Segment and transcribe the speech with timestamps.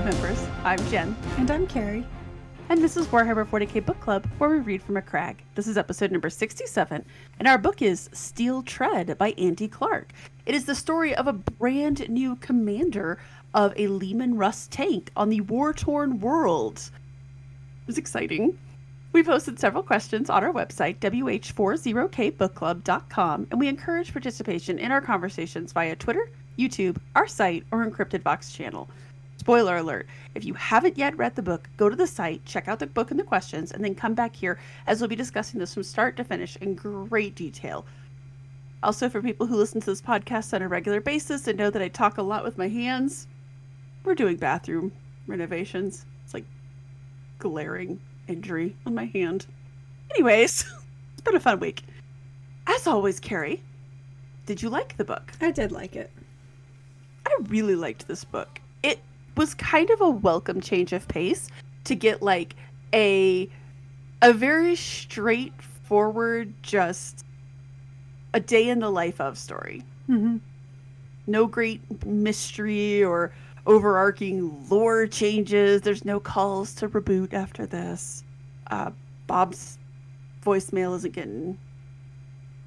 [0.00, 0.46] Club members.
[0.64, 1.14] I'm Jen.
[1.36, 2.06] And I'm Carrie.
[2.70, 5.44] And this is Warhammer 40k Book Club, where we read from a crag.
[5.56, 7.04] This is episode number 67,
[7.38, 10.12] and our book is Steel Tread by Andy Clark.
[10.46, 13.18] It is the story of a brand new commander
[13.52, 16.78] of a Leman Russ tank on the war torn world.
[16.78, 18.58] It was exciting.
[19.12, 25.72] We posted several questions on our website, wh40kbookclub.com, and we encourage participation in our conversations
[25.72, 28.88] via Twitter, YouTube, our site, or Encrypted Box channel.
[29.50, 30.06] Spoiler alert
[30.36, 33.10] if you haven't yet read the book, go to the site, check out the book
[33.10, 36.16] and the questions, and then come back here as we'll be discussing this from start
[36.18, 37.84] to finish in great detail.
[38.84, 41.82] Also, for people who listen to this podcast on a regular basis and know that
[41.82, 43.26] I talk a lot with my hands,
[44.04, 44.92] we're doing bathroom
[45.26, 46.06] renovations.
[46.24, 46.46] It's like
[47.40, 47.98] glaring
[48.28, 49.46] injury on my hand.
[50.12, 50.64] Anyways,
[51.14, 51.82] it's been a fun week.
[52.68, 53.64] As always, Carrie,
[54.46, 55.32] did you like the book?
[55.40, 56.12] I did like it.
[57.26, 58.60] I really liked this book.
[58.84, 59.00] It
[59.36, 61.48] was kind of a welcome change of pace
[61.84, 62.54] to get like
[62.92, 63.48] a
[64.22, 67.24] a very straightforward just
[68.34, 69.82] a day in the life of story.
[70.08, 70.36] Mm-hmm.
[71.26, 73.32] No great mystery or
[73.66, 75.82] overarching lore changes.
[75.82, 78.24] There's no calls to reboot after this.
[78.70, 78.90] Uh,
[79.26, 79.78] Bob's
[80.44, 81.58] voicemail isn't getting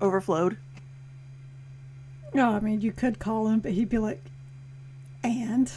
[0.02, 0.58] overflowed.
[2.34, 4.22] No, I mean you could call him, but he'd be like,
[5.24, 5.72] "And,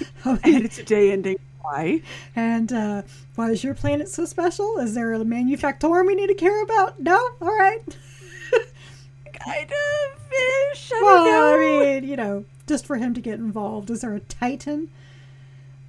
[0.24, 1.38] and it's a day ending.
[1.60, 2.02] Why?
[2.34, 3.02] And uh,
[3.34, 4.78] why is your planet so special?
[4.78, 7.00] Is there a manufactorum we need to care about?
[7.00, 7.80] No, all right.
[9.32, 10.90] kind of fish.
[10.94, 11.54] I well.
[11.54, 13.90] I mean, you know, just for him to get involved.
[13.90, 14.90] Is there a Titan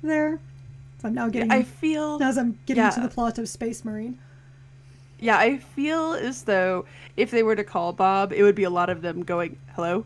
[0.01, 0.39] there?
[1.01, 1.51] So I'm now getting.
[1.51, 2.89] I feel as I'm getting yeah.
[2.91, 4.17] to the plot of Space Marine.
[5.19, 6.85] Yeah, I feel as though
[7.17, 10.05] if they were to call Bob, it would be a lot of them going, "Hello,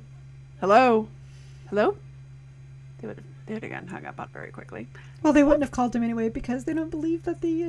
[0.59, 1.07] hello,
[1.69, 1.97] hello."
[2.99, 4.87] They would they would have gotten hung up on very quickly.
[5.21, 7.63] Well, they wouldn't have called him anyway because they don't believe that the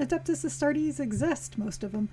[0.00, 1.56] Adeptus Astartes exist.
[1.58, 2.08] Most of them.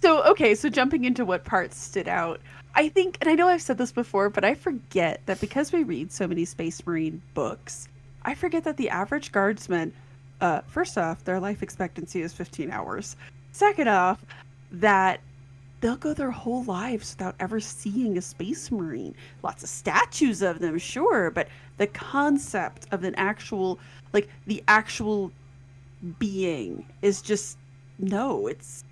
[0.00, 2.40] So okay, so jumping into what parts stood out,
[2.74, 5.82] I think, and I know I've said this before, but I forget that because we
[5.82, 7.88] read so many Space Marine books,
[8.22, 9.92] I forget that the average guardsman,
[10.40, 13.16] uh, first off, their life expectancy is 15 hours.
[13.50, 14.24] Second off,
[14.70, 15.20] that
[15.80, 19.14] they'll go their whole lives without ever seeing a Space Marine.
[19.42, 23.78] Lots of statues of them, sure, but the concept of an actual,
[24.12, 25.32] like the actual
[26.18, 27.58] being is just
[27.98, 28.84] no, it's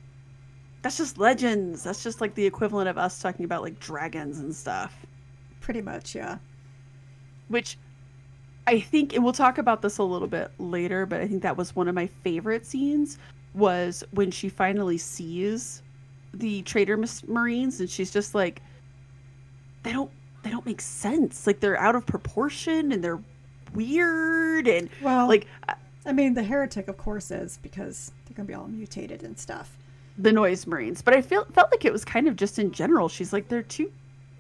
[0.83, 1.83] that's just legends.
[1.83, 5.05] That's just like the equivalent of us talking about like dragons and stuff.
[5.61, 6.39] Pretty much, yeah.
[7.49, 7.77] Which
[8.69, 11.57] I think, and we'll talk about this a little bit later, but I think that
[11.57, 13.19] was one of my favorite scenes
[13.55, 15.83] was when she finally sees
[16.39, 18.63] the traitor marines and she's just like
[19.83, 20.11] they don't
[20.43, 21.47] they don't make sense.
[21.47, 23.21] Like they're out of proportion and they're
[23.75, 25.47] weird and well like
[26.07, 29.77] i mean the heretic of course is because they're gonna be all mutated and stuff.
[30.19, 31.03] The noise marines.
[31.03, 33.63] But i feel felt like it was kind of just in general she's like they're
[33.63, 33.93] too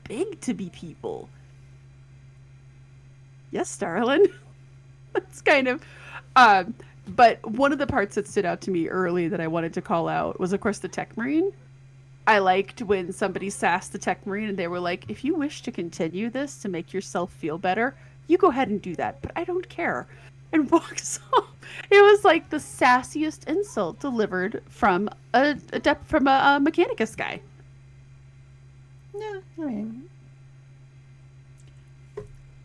[0.08, 1.28] big to be people.
[3.50, 4.26] Yes darlin
[5.12, 5.82] that's kind of
[6.36, 6.74] um
[7.08, 9.80] but one of the parts that stood out to me early that i wanted to
[9.80, 11.52] call out was of course the tech marine
[12.26, 15.62] I liked when somebody sassed the tech marine and they were like, if you wish
[15.62, 17.94] to continue this to make yourself feel better,
[18.26, 20.06] you go ahead and do that, but I don't care.
[20.52, 21.48] And walks off.
[21.90, 27.16] It was like the sassiest insult delivered from a, a de- from a, a Mechanicus
[27.16, 27.40] guy.
[29.14, 30.08] Yeah, I mean,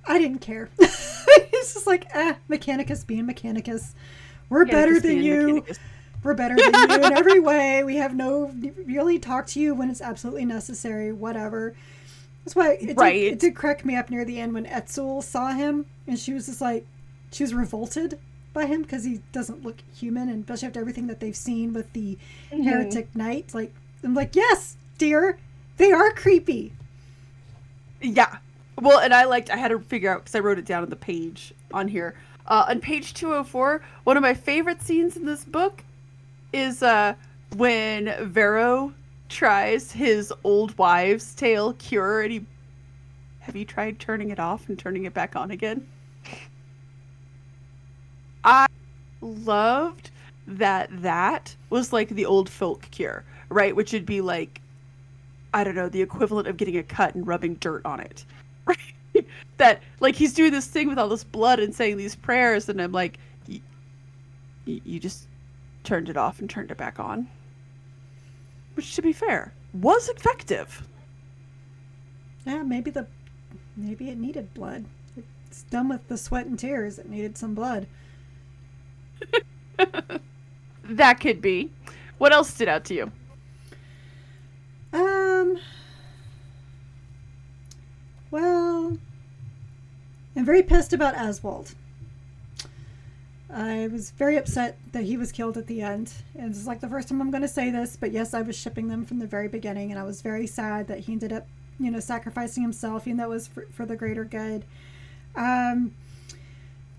[0.05, 0.69] I didn't care.
[0.79, 3.93] it's just like, eh, Mechanicus being Mechanicus.
[4.49, 5.61] We're Mechanicus better than you.
[5.61, 5.79] Mechanicus.
[6.23, 7.83] We're better than you in every way.
[7.83, 8.53] We have no
[8.85, 11.11] really talk to you when it's absolutely necessary.
[11.11, 11.75] Whatever.
[12.45, 13.13] That's why it, right.
[13.13, 16.33] did, it did crack me up near the end when Etzel saw him and she
[16.33, 16.85] was just like,
[17.31, 18.19] she was revolted
[18.53, 21.91] by him because he doesn't look human, and especially after everything that they've seen with
[21.93, 22.17] the
[22.51, 22.63] mm-hmm.
[22.63, 23.53] heretic knight.
[23.53, 25.37] Like, I'm like, yes, dear,
[25.77, 26.73] they are creepy.
[28.01, 28.37] Yeah.
[28.79, 29.49] Well, and I liked.
[29.49, 32.15] I had to figure out because I wrote it down on the page on here.
[32.47, 35.83] Uh, on page 204, one of my favorite scenes in this book
[36.53, 37.13] is uh
[37.55, 38.93] when Vero
[39.29, 42.45] tries his old wives' tale cure and he
[43.39, 45.87] have you tried turning it off and turning it back on again?
[48.43, 48.67] I
[49.21, 50.11] loved
[50.47, 53.75] that that was like the old folk cure, right?
[53.75, 54.61] Which would be like
[55.53, 58.25] I don't know, the equivalent of getting a cut and rubbing dirt on it.
[58.65, 58.77] Right?
[59.57, 62.81] that like he's doing this thing with all this blood and saying these prayers and
[62.81, 63.17] I'm like
[64.65, 65.27] you just
[65.83, 67.27] turned it off and turned it back on.
[68.75, 70.87] Which, to be fair, was effective.
[72.45, 73.07] Yeah, maybe the
[73.75, 74.85] maybe it needed blood.
[75.47, 76.97] it's done with the sweat and tears.
[76.97, 77.87] It needed some blood.
[80.83, 81.71] that could be.
[82.17, 83.11] What else stood out to you?
[84.93, 85.57] Um.
[88.29, 88.97] Well,
[90.35, 91.75] I'm very pissed about Oswald.
[93.53, 96.13] I was very upset that he was killed at the end.
[96.35, 98.55] And it's like the first time I'm going to say this, but yes, I was
[98.55, 101.47] shipping them from the very beginning, and I was very sad that he ended up,
[101.79, 104.63] you know, sacrificing himself, even though it was for, for the greater good.
[105.35, 105.93] Um,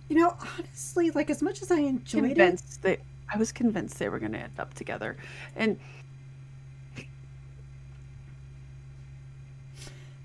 [0.08, 3.00] you know, honestly, like as much as I enjoyed convinced it, that
[3.32, 5.16] I was convinced they were going to end up together,
[5.56, 5.78] and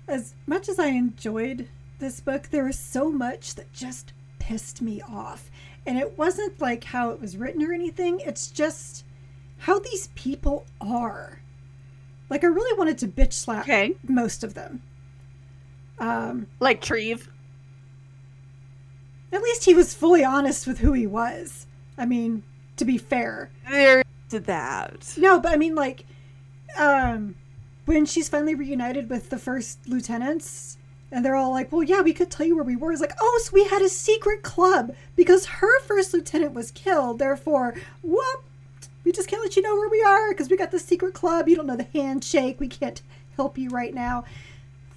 [0.06, 5.00] as much as I enjoyed this book, there was so much that just pissed me
[5.02, 5.50] off.
[5.86, 9.04] And it wasn't like how it was written or anything, it's just
[9.58, 11.40] how these people are.
[12.30, 13.94] Like, I really wanted to bitch slap okay.
[14.06, 14.82] most of them.
[15.98, 17.30] Um, like Treve.
[19.32, 21.66] At least he was fully honest with who he was.
[21.96, 22.42] I mean,
[22.76, 23.50] to be fair.
[23.68, 25.14] There to that.
[25.16, 26.04] No, but I mean, like,
[26.76, 27.34] um,
[27.84, 30.77] when she's finally reunited with the first lieutenants,
[31.10, 32.92] and they're all like, well, yeah, we could tell you where we were.
[32.92, 37.18] It's like, oh, so we had a secret club because her first lieutenant was killed.
[37.18, 38.44] Therefore, whoop,
[39.04, 41.48] we just can't let you know where we are because we got the secret club.
[41.48, 42.60] You don't know the handshake.
[42.60, 43.00] We can't
[43.36, 44.24] help you right now.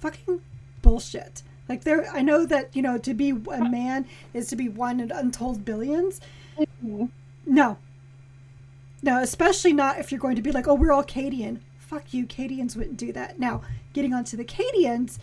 [0.00, 0.40] Fucking
[0.82, 1.42] bullshit.
[1.68, 5.00] Like there, I know that you know to be a man is to be one
[5.00, 6.20] in untold 1000000000s
[6.58, 7.06] Mm-hmm.
[7.46, 7.78] No,
[9.02, 11.58] no, especially not if you're going to be like, oh, we're all Cadian.
[11.78, 13.38] Fuck you, Cadians wouldn't do that.
[13.38, 13.62] Now,
[13.92, 15.18] getting onto the Cadians,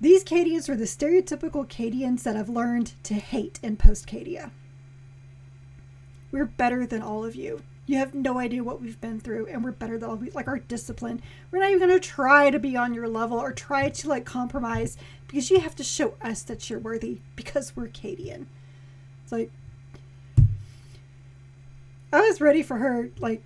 [0.00, 4.50] these Cadians are the stereotypical Cadians that I've learned to hate in post Cadia.
[6.30, 7.62] We're better than all of you.
[7.86, 10.32] You have no idea what we've been through, and we're better than all of you.
[10.32, 13.52] Like our discipline, we're not even going to try to be on your level or
[13.52, 14.96] try to like compromise
[15.26, 18.46] because you have to show us that you're worthy because we're Cadian.
[19.22, 19.50] It's like
[22.12, 23.42] I was ready for her like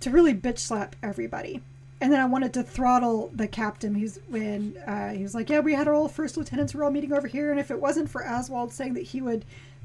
[0.00, 1.62] to really bitch slap everybody.
[2.00, 3.94] And then I wanted to throttle the captain.
[3.94, 6.74] He's when uh, he was like, "Yeah, we had our old first lieutenants.
[6.74, 9.44] We're all meeting over here, and if it wasn't for Oswald saying that he would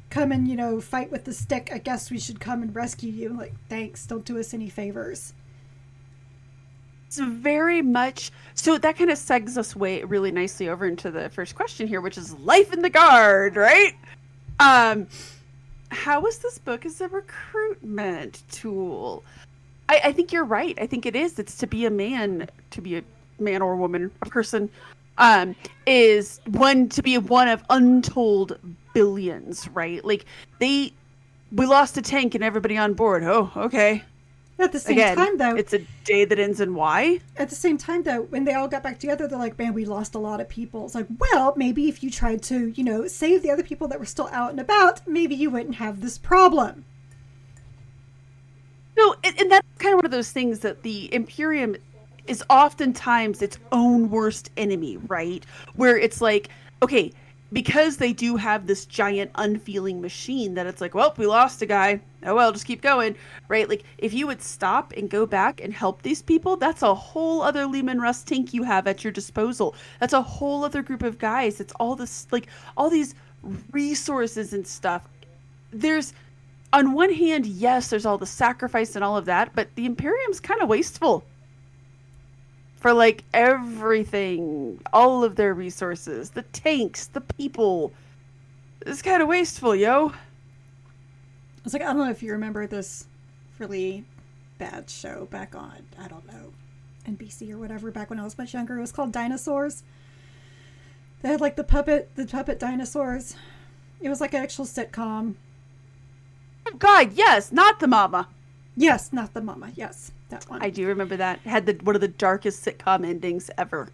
[0.10, 3.12] come and you know fight with the stick, I guess we should come and rescue
[3.12, 4.06] you." Like, thanks.
[4.06, 5.34] Don't do us any favors.
[7.08, 11.30] It's very much so that kind of segs us way really nicely over into the
[11.30, 13.94] first question here, which is life in the guard, right?
[14.60, 15.08] Um,
[15.90, 19.24] how is this book as a recruitment tool?
[19.92, 20.78] I, I think you're right.
[20.80, 21.38] I think it is.
[21.38, 23.04] It's to be a man, to be a
[23.40, 24.70] man or a woman, a person,
[25.18, 25.54] um,
[25.86, 28.58] is one to be one of untold
[28.94, 30.04] billions, right?
[30.06, 30.26] Like
[30.60, 30.94] they,
[31.52, 33.24] we lost a tank and everybody on board.
[33.26, 34.04] Oh, okay.
[34.60, 37.20] At the same Again, time, though, it's a day that ends in Y.
[37.36, 39.86] At the same time, though, when they all got back together, they're like, "Man, we
[39.86, 43.08] lost a lot of people." It's like, well, maybe if you tried to, you know,
[43.08, 46.20] save the other people that were still out and about, maybe you wouldn't have this
[46.20, 46.86] problem.
[48.98, 51.76] No, and, and that's kind of one of those things that the Imperium
[52.28, 55.46] is oftentimes its own worst enemy, right?
[55.76, 56.50] Where it's like,
[56.84, 57.12] okay,
[57.54, 61.66] because they do have this giant unfeeling machine that it's like, well, we lost a
[61.66, 62.00] guy.
[62.24, 63.16] Oh well, just keep going,
[63.48, 63.68] right?
[63.68, 67.42] Like if you would stop and go back and help these people, that's a whole
[67.42, 69.76] other Leman Russ tank you have at your disposal.
[70.00, 71.60] That's a whole other group of guys.
[71.60, 73.16] It's all this like all these
[73.72, 75.08] resources and stuff.
[75.72, 76.14] There's
[76.74, 80.40] on one hand, yes, there's all the sacrifice and all of that, but the Imperium's
[80.40, 81.24] kind of wasteful
[82.78, 87.92] for like everything, all of their resources, the tanks, the people.
[88.86, 90.14] It's kind of wasteful, yo.
[91.64, 93.06] It's like I don't know if you remember this
[93.60, 94.04] really
[94.58, 96.54] bad show back on I don't know
[97.08, 98.78] NBC or whatever back when I was much younger.
[98.78, 99.84] It was called Dinosaurs.
[101.22, 103.36] They had like the puppet, the puppet dinosaurs.
[104.02, 105.36] It was like an actual sitcom.
[106.80, 108.28] God, yes, not the mama.
[108.76, 109.72] Yes, not the mama.
[109.76, 110.62] Yes, that one.
[110.62, 111.40] I do remember that.
[111.46, 113.90] It had the one of the darkest sitcom endings ever.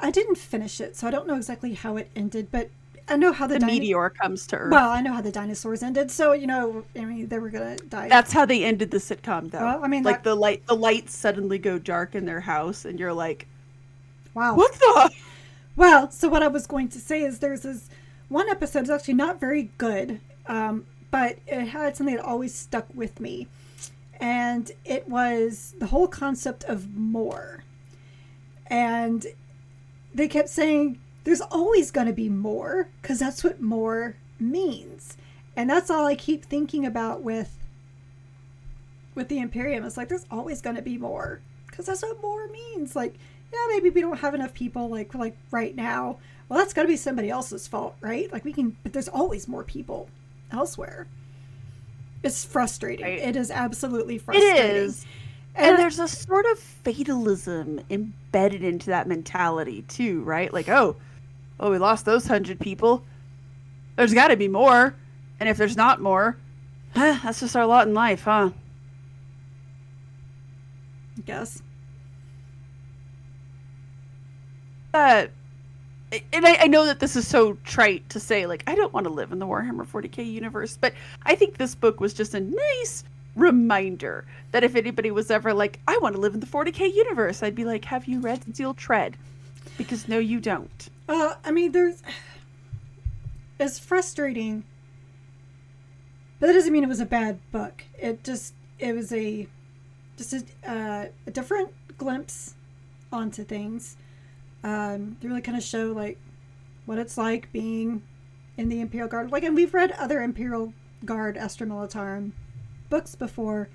[0.00, 2.70] I didn't finish it, so I don't know exactly how it ended, but
[3.08, 4.72] I know how the, the dino- meteor comes to Earth.
[4.72, 7.76] Well, I know how the dinosaurs ended, so you know, I mean, they were gonna
[7.76, 8.08] die.
[8.08, 9.60] That's how they ended the sitcom, though.
[9.60, 10.24] Well, I mean, like that...
[10.24, 13.46] the light, the lights suddenly go dark in their house, and you're like,
[14.34, 15.10] "Wow, what the?"
[15.76, 17.88] Well, so what I was going to say is there's this
[18.28, 22.86] one episode is actually not very good, um, but it had something that always stuck
[22.94, 23.48] with me,
[24.20, 27.64] and it was the whole concept of more,
[28.66, 29.26] and
[30.14, 35.16] they kept saying there's always going to be more because that's what more means.
[35.56, 37.58] And that's all I keep thinking about with
[39.14, 39.84] with the Imperium.
[39.84, 42.94] It's like there's always going to be more because that's what more means.
[42.94, 43.14] Like,
[43.52, 46.88] yeah, maybe we don't have enough people like like right now, well, that's got to
[46.88, 48.32] be somebody else's fault, right?
[48.32, 50.08] Like we can, but there's always more people
[50.52, 51.06] elsewhere.
[52.22, 53.04] It's frustrating.
[53.04, 53.18] Right.
[53.18, 54.56] It is absolutely frustrating.
[54.56, 55.06] It is.
[55.54, 60.52] And, and there's a sort of fatalism embedded into that mentality too, right?
[60.52, 60.96] Like, oh,
[61.58, 63.02] oh, we lost those hundred people.
[63.96, 64.94] There's got to be more,
[65.40, 66.36] and if there's not more,
[66.94, 68.50] huh, that's just our lot in life, huh?
[71.16, 71.62] I guess.
[74.94, 75.26] Uh,
[76.10, 79.04] and I, I, know that this is so trite to say, like, I don't want
[79.04, 82.40] to live in the Warhammer 40k universe, but I think this book was just a
[82.40, 83.04] nice
[83.36, 87.42] reminder that if anybody was ever like, I want to live in the 40k universe,
[87.42, 89.16] I'd be like, Have you read Steel Tread?
[89.76, 90.88] Because no, you don't.
[91.08, 92.02] Uh, I mean, there's.
[93.60, 94.64] It's frustrating,
[96.38, 97.82] but that doesn't mean it was a bad book.
[97.98, 99.48] It just, it was a,
[100.16, 102.54] just a, uh, a different glimpse
[103.12, 103.96] onto things
[104.64, 106.18] um, they really kind of show like
[106.86, 108.02] what it's like being
[108.56, 109.30] in the Imperial Guard.
[109.30, 110.72] Like, and we've read other Imperial
[111.04, 112.32] Guard Astra Militarum
[112.90, 113.68] books before,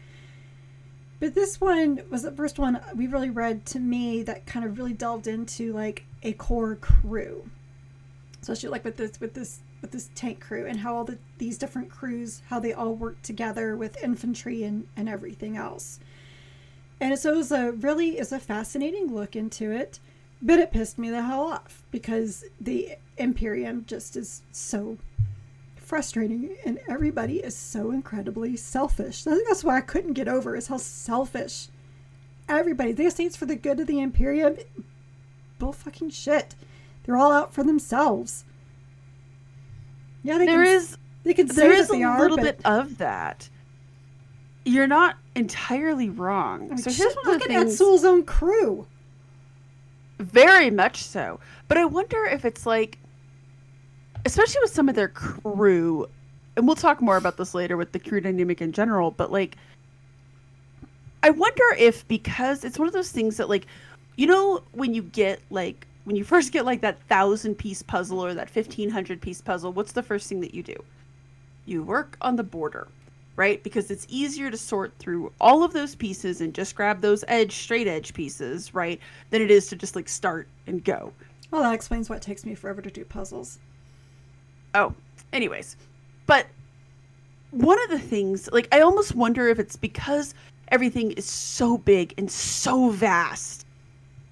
[1.20, 4.78] but this one was the first one we really read to me that kind of
[4.78, 7.50] really delved into like a core crew,
[8.42, 11.58] especially like with this with this with this tank crew and how all the these
[11.58, 16.00] different crews how they all work together with infantry and and everything else.
[17.00, 20.00] And so it was a really is a fascinating look into it.
[20.45, 24.97] But it pissed me the hell off because the Imperium just is so
[25.77, 29.25] frustrating and everybody is so incredibly selfish.
[29.25, 31.69] I think that's why I couldn't get over is how selfish
[32.50, 32.91] everybody.
[32.91, 34.57] They say it's for the good of the Imperium.
[35.59, 36.55] Bull fucking shit.
[37.03, 38.43] They're all out for themselves.
[40.23, 43.50] Yeah, they there can, is, they can there is a are, little bit of that.
[44.65, 46.63] You're not entirely wrong.
[46.63, 47.73] I mean, so here's one look at things...
[47.73, 48.88] Etzel's own crew.
[50.20, 51.39] Very much so.
[51.67, 52.98] But I wonder if it's like,
[54.25, 56.08] especially with some of their crew,
[56.55, 59.58] and we'll talk more about this later with the crew dynamic in general, but like,
[61.24, 63.65] I wonder if because it's one of those things that, like,
[64.17, 68.24] you know, when you get like, when you first get like that thousand piece puzzle
[68.24, 70.75] or that 1500 piece puzzle, what's the first thing that you do?
[71.65, 72.88] You work on the border
[73.36, 73.63] right?
[73.63, 77.54] Because it's easier to sort through all of those pieces and just grab those edge,
[77.54, 79.00] straight edge pieces, right?
[79.30, 81.13] Than it is to just like start and go.
[81.52, 83.60] Well, that explains why it takes me forever to do puzzles.
[84.74, 84.94] Oh,
[85.32, 85.78] anyways.
[86.25, 86.48] But
[87.52, 90.34] one of the things, like, I almost wonder if it's because
[90.70, 93.66] everything is so big and so vast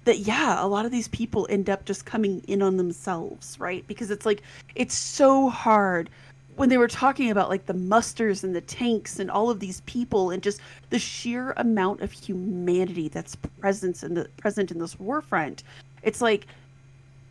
[0.04, 3.86] that, yeah, a lot of these people end up just coming in on themselves, right?
[3.86, 4.42] Because it's like,
[4.74, 6.10] it's so hard
[6.56, 9.80] when they were talking about like the musters and the tanks and all of these
[9.82, 14.98] people and just the sheer amount of humanity that's present in the present in this
[15.00, 15.62] war front
[16.02, 16.46] it's like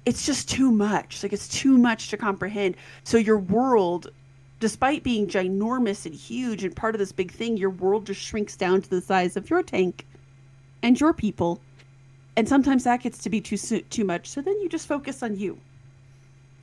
[0.06, 1.22] it's just too much.
[1.24, 2.76] Like it's too much to comprehend.
[3.04, 4.12] So your world
[4.60, 8.56] despite being ginormous and huge and part of this big thing your world just shrinks
[8.56, 10.06] down to the size of your tank
[10.84, 11.60] and your people.
[12.38, 14.28] And sometimes that gets to be too too much.
[14.28, 15.60] So then you just focus on you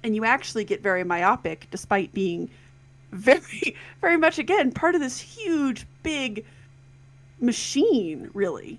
[0.02, 2.50] and you actually get very myopic despite being
[3.12, 6.44] very very much again part of this huge big
[7.40, 8.78] machine really.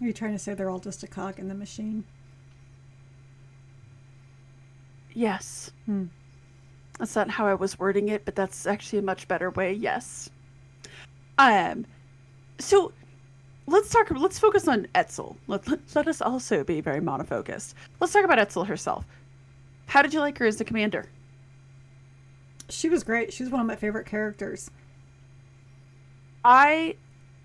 [0.00, 2.04] Are you trying to say they're all just a cog in the machine?
[5.12, 5.72] Yes.
[5.86, 6.04] Hmm.
[6.98, 9.72] that's not how i was wording it but that's actually a much better way.
[9.72, 10.30] Yes.
[11.38, 11.86] Um
[12.58, 12.92] so
[13.68, 14.10] let's talk.
[14.10, 15.36] Let's focus on Etzel.
[15.46, 17.74] Let, let, let us also be very monofocused.
[18.00, 19.04] Let's talk about Etzel herself.
[19.86, 21.06] How did you like her as the commander?
[22.68, 23.32] She was great.
[23.32, 24.70] She was one of my favorite characters.
[26.44, 26.96] I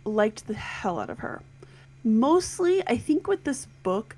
[0.06, 1.42] liked the hell out of her.
[2.03, 4.15] Mostly, I think with this book,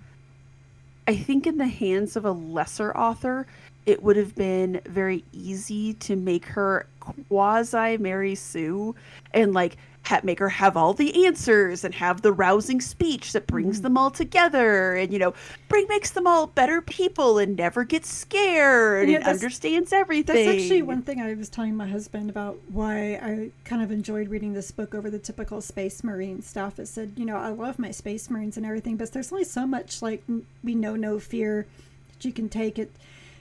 [1.08, 3.46] I think in the hands of a lesser author,
[3.86, 8.96] it would have been very easy to make her quasi Mary Sue
[9.34, 13.48] and like ha- make her have all the answers and have the rousing speech that
[13.48, 13.84] brings mm-hmm.
[13.84, 15.34] them all together and you know
[15.68, 20.64] bring makes them all better people and never gets scared yeah, and understands everything that's
[20.64, 24.54] actually one thing i was telling my husband about why i kind of enjoyed reading
[24.54, 26.80] this book over the typical space marine stuff.
[26.80, 29.66] It said you know i love my space marines and everything but there's only so
[29.66, 30.24] much like
[30.64, 31.66] we know no fear
[32.12, 32.92] that you can take it.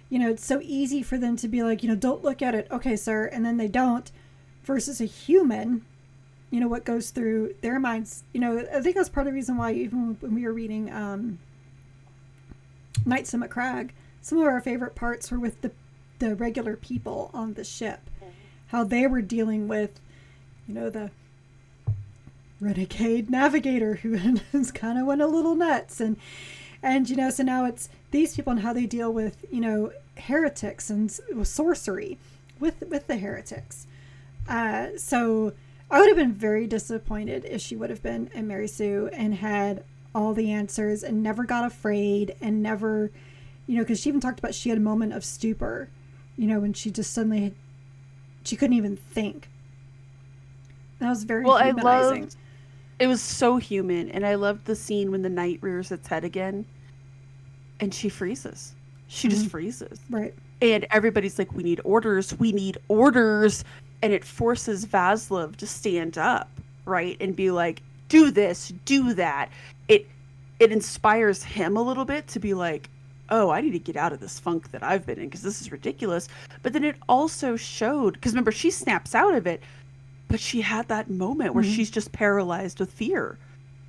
[0.09, 2.54] You know it's so easy for them to be like you know don't look at
[2.54, 2.66] it.
[2.71, 3.26] Okay sir.
[3.26, 4.11] And then they don't
[4.64, 5.85] versus a human
[6.54, 8.23] you know what goes through their minds.
[8.32, 10.92] You know i think that's part of the reason why even when we were reading
[10.92, 11.38] um
[13.04, 13.92] Knights of crag
[14.23, 15.73] some of our favorite parts were with the
[16.18, 18.08] the regular people on the ship.
[18.68, 20.00] How they were dealing with
[20.66, 21.11] you know the
[22.61, 24.16] renegade navigator who
[24.75, 26.00] kind of went a little nuts.
[26.00, 26.16] And
[26.82, 29.92] And you know, so now it's these people and how they deal with you know
[30.16, 31.11] heretics and
[31.42, 32.16] sorcery
[32.61, 33.87] with with the heretics.
[34.49, 35.52] Uh, so
[35.90, 39.34] I would have been very disappointed if she would have been a Mary Sue and
[39.34, 43.10] had all the answers and never got afraid and never,
[43.66, 45.88] you know, because she even talked about she had a moment of stupor,
[46.36, 47.54] you know, when she just suddenly had,
[48.44, 49.48] she couldn't even think.
[50.98, 51.56] That was very well.
[51.56, 52.36] I loved.
[52.98, 56.24] It was so human, and I loved the scene when the knight rears its head
[56.24, 56.64] again,
[57.80, 58.74] and she freezes.
[59.08, 59.36] She mm-hmm.
[59.36, 60.00] just freezes.
[60.08, 60.34] Right.
[60.61, 62.38] And everybody's like, "We need orders.
[62.38, 63.64] We need orders."
[64.02, 66.49] And it forces Vaslov to stand up,
[66.84, 69.50] right, and be like, "Do this, do that."
[69.88, 70.06] It
[70.58, 72.88] it inspires him a little bit to be like,
[73.30, 75.61] oh, I need to get out of this funk that I've been in because this
[75.61, 76.28] is ridiculous.
[76.62, 79.62] But then it also showed because remember she snaps out of it,
[80.28, 81.73] but she had that moment where mm-hmm.
[81.73, 83.38] she's just paralyzed with fear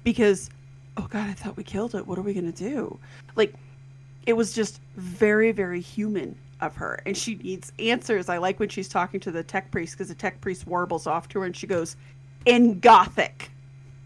[0.03, 0.50] because
[0.98, 2.07] oh god, I thought we killed it.
[2.07, 3.00] What are we gonna do?
[3.36, 3.53] Like
[4.25, 8.29] it was just very very human of her, and she needs answers.
[8.29, 11.27] I like when she's talking to the tech priest because the tech priest warbles off
[11.29, 11.95] to her and she goes
[12.45, 13.51] in Gothic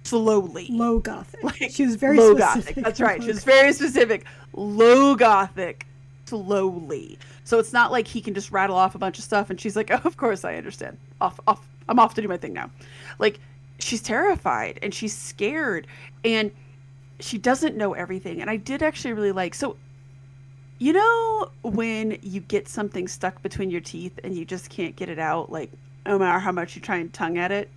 [0.03, 0.67] slowly.
[0.69, 1.43] Low gothic.
[1.43, 2.75] Like she was very low specific.
[2.75, 2.83] gothic.
[2.83, 3.21] That's right.
[3.21, 4.25] She was very specific.
[4.53, 5.85] Low gothic,
[6.25, 7.17] slowly.
[7.43, 9.75] So it's not like he can just rattle off a bunch of stuff and she's
[9.75, 10.97] like, "Oh, of course I understand.
[11.21, 11.65] Off, off.
[11.87, 12.69] I'm off to do my thing now."
[13.19, 13.39] Like
[13.79, 15.87] she's terrified and she's scared
[16.23, 16.51] and
[17.19, 18.41] she doesn't know everything.
[18.41, 19.77] And I did actually really like so.
[20.79, 25.09] You know when you get something stuck between your teeth and you just can't get
[25.09, 25.69] it out, like
[26.05, 27.69] no matter how much you try and tongue at it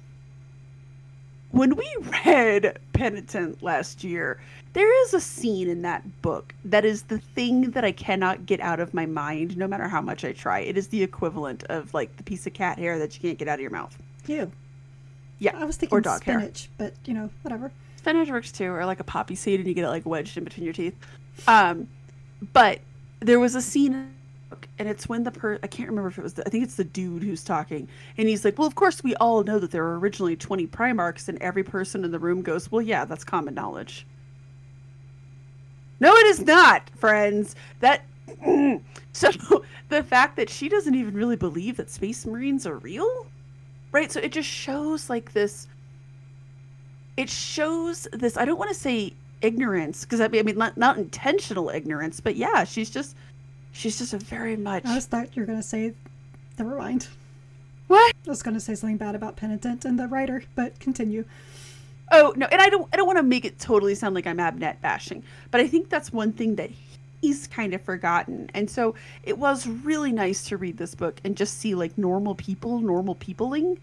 [1.53, 4.41] when we read Penitent last year,
[4.73, 8.61] there is a scene in that book that is the thing that I cannot get
[8.61, 10.61] out of my mind no matter how much I try.
[10.61, 13.49] It is the equivalent of like the piece of cat hair that you can't get
[13.49, 13.97] out of your mouth.
[14.27, 14.51] You.
[15.39, 15.57] Yeah.
[15.57, 16.91] I was thinking or dog spinach, hair.
[16.91, 17.71] but you know, whatever.
[17.97, 20.45] Spinach works too, or like a poppy seed and you get it like wedged in
[20.45, 20.97] between your teeth.
[21.47, 21.87] Um,
[22.53, 22.81] but
[23.23, 24.15] there was a scene
[24.79, 26.75] and it's when the per I can't remember if it was the, I think it's
[26.75, 29.83] the dude who's talking and he's like well of course we all know that there
[29.83, 33.55] were originally 20 Primarchs and every person in the room goes well yeah that's common
[33.55, 34.07] knowledge.
[36.01, 37.55] No it is not friends.
[37.81, 38.05] That
[39.13, 43.27] so the fact that she doesn't even really believe that space marines are real
[43.93, 44.11] right?
[44.11, 45.69] So it just shows like this
[47.17, 50.77] it shows this I don't want to say ignorance because I mean, I mean not,
[50.77, 53.17] not intentional ignorance but yeah she's just
[53.73, 54.85] She's just a very much.
[54.85, 55.95] I just thought you were going to say,
[56.59, 57.09] never mind.
[57.89, 58.15] What?
[58.27, 61.25] I was going to say something bad about Penitent and the writer, but continue.
[62.11, 62.87] Oh no, and I don't.
[62.93, 65.89] I don't want to make it totally sound like I'm Abnett bashing, but I think
[65.89, 66.71] that's one thing that
[67.23, 68.51] he's kind of forgotten.
[68.53, 72.35] And so it was really nice to read this book and just see like normal
[72.35, 73.79] people, normal peopling.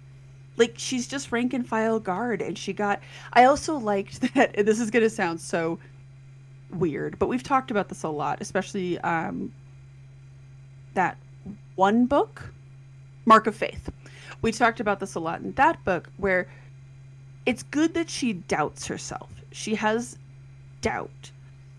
[0.60, 3.02] Like she's just rank and file guard, and she got.
[3.34, 4.52] I also liked that.
[4.56, 5.80] And this is going to sound so
[6.72, 9.52] weird, but we've talked about this a lot, especially um,
[10.93, 11.17] that
[11.76, 12.54] one book,
[13.26, 13.89] Mark of Faith.
[14.41, 16.48] We talked about this a lot in that book, where
[17.45, 19.30] it's good that she doubts herself.
[19.52, 20.17] She has
[20.82, 21.32] doubt,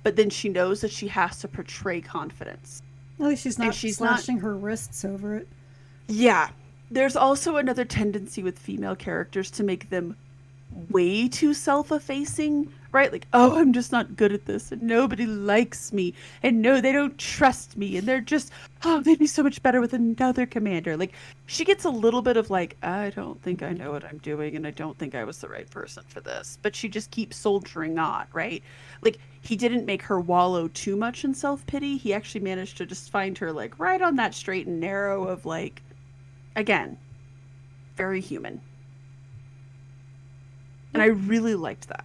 [0.03, 2.83] but then she knows that she has to portray confidence.
[3.21, 4.43] At least she's not she's slashing not...
[4.43, 5.49] her wrists over it.
[6.09, 6.51] Yeah.
[6.91, 10.17] There's also another tendency with female characters to make them
[10.89, 13.13] way too self-effacing right?
[13.13, 16.93] Like oh i'm just not good at this and nobody likes me and no they
[16.93, 18.53] don't trust me and they're just
[18.85, 20.97] oh they'd be so much better with another commander.
[20.97, 21.13] Like
[21.47, 24.57] she gets a little bit of like i don't think i know what i'm doing
[24.57, 27.37] and i don't think i was the right person for this but she just keeps
[27.37, 28.63] soldiering on right?
[29.03, 31.97] Like he didn't make her wallow too much in self-pity.
[31.97, 35.47] He actually managed to just find her like right on that straight and narrow of
[35.47, 35.83] like
[36.57, 36.97] again
[37.97, 38.61] very human
[40.93, 42.05] and I really liked that.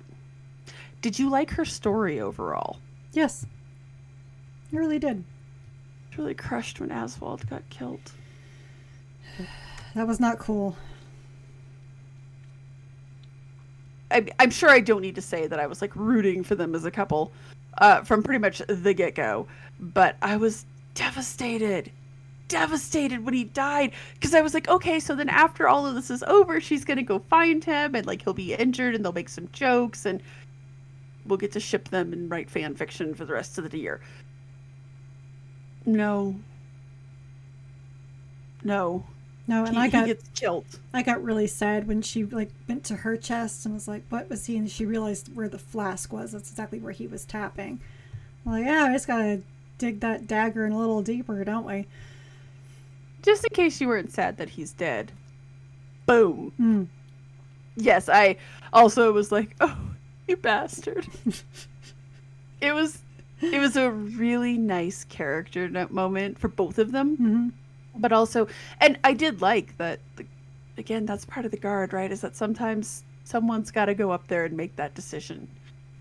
[1.02, 2.80] Did you like her story overall?
[3.14, 3.46] Yes.
[4.72, 5.24] I really did.
[6.18, 8.12] Really crushed when Oswald got killed.
[9.96, 10.76] That was not cool.
[14.12, 16.76] I, am sure I don't need to say that I was like rooting for them
[16.76, 17.32] as a couple
[17.78, 19.48] uh, from pretty much the get go,
[19.80, 21.94] but I was devastated
[22.48, 26.10] devastated when he died because I was like, okay, so then after all of this
[26.10, 29.30] is over, she's gonna go find him and like he'll be injured and they'll make
[29.30, 30.22] some jokes and
[31.26, 34.00] we'll get to ship them and write fan fiction for the rest of the year.
[35.86, 36.36] No.
[38.64, 39.06] No.
[39.48, 40.66] No, and he, I got gets killed.
[40.92, 44.28] I got really sad when she like went to her chest and was like, "What
[44.28, 46.32] was he?" And she realized where the flask was.
[46.32, 47.80] That's exactly where he was tapping.
[48.46, 49.42] I'm like, yeah, I just gotta
[49.78, 51.86] dig that dagger in a little deeper, don't we?
[53.26, 55.12] Just in case you weren't sad that he's dead.
[56.06, 56.54] Boom.
[56.60, 56.88] Mm.
[57.76, 58.38] Yes, I
[58.72, 59.78] also was like, oh,
[60.28, 61.08] you bastard.
[62.62, 63.02] it was
[63.42, 67.14] it was a really nice character moment for both of them.
[67.14, 67.50] Mm-hmm.
[67.98, 68.48] But also,
[68.80, 70.00] and I did like that.
[70.78, 72.12] Again, that's part of the guard, right?
[72.12, 75.48] Is that sometimes someone's got to go up there and make that decision.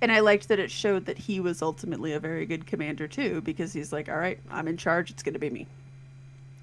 [0.00, 3.40] And I liked that it showed that he was ultimately a very good commander too,
[3.42, 5.10] because he's like, "All right, I'm in charge.
[5.10, 5.66] It's going to be me."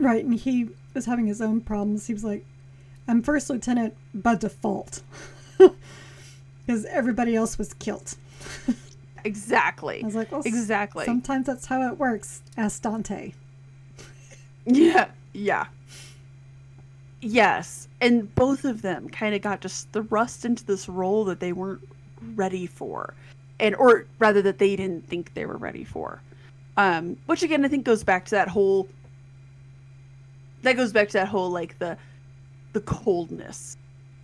[0.01, 2.07] Right, and he was having his own problems.
[2.07, 2.43] He was like,
[3.07, 5.03] "I'm first lieutenant by default,"
[6.65, 8.15] because everybody else was killed.
[9.23, 10.01] exactly.
[10.01, 11.05] I was like, well, exactly.
[11.05, 12.41] Sometimes that's how it works.
[12.57, 13.33] Ask Dante.
[14.65, 15.67] yeah, yeah.
[17.21, 21.53] Yes, and both of them kind of got just thrust into this role that they
[21.53, 21.87] weren't
[22.33, 23.13] ready for,
[23.59, 26.19] and or rather that they didn't think they were ready for.
[26.77, 28.87] Um, which again, I think goes back to that whole.
[30.61, 31.97] That goes back to that whole like the,
[32.73, 33.77] the coldness,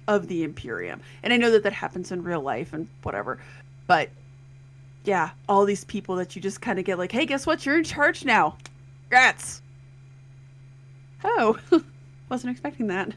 [0.07, 3.39] of the Imperium, and I know that that happens in real life and whatever,
[3.87, 4.09] but
[5.03, 7.65] yeah, all these people that you just kind of get like, hey, guess what?
[7.65, 8.57] You're in charge now.
[9.09, 9.61] Grats.
[11.23, 11.57] Oh,
[12.29, 13.13] wasn't expecting that.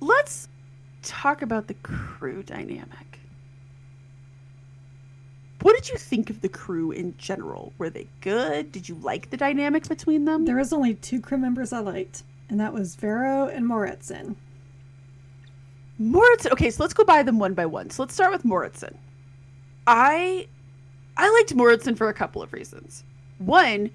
[0.00, 0.48] Let's
[1.02, 3.09] talk about the crew dynamic.
[5.62, 7.72] What did you think of the crew in general?
[7.76, 8.72] Were they good?
[8.72, 10.46] Did you like the dynamic between them?
[10.46, 14.36] There was only two crew members I liked, and that was Vero and Mauritson.
[15.98, 16.52] Mauritson.
[16.52, 17.90] Okay, so let's go by them one by one.
[17.90, 18.96] So let's start with Mauritson.
[19.86, 20.46] I
[21.16, 23.04] I liked Mauritson for a couple of reasons.
[23.38, 23.90] One,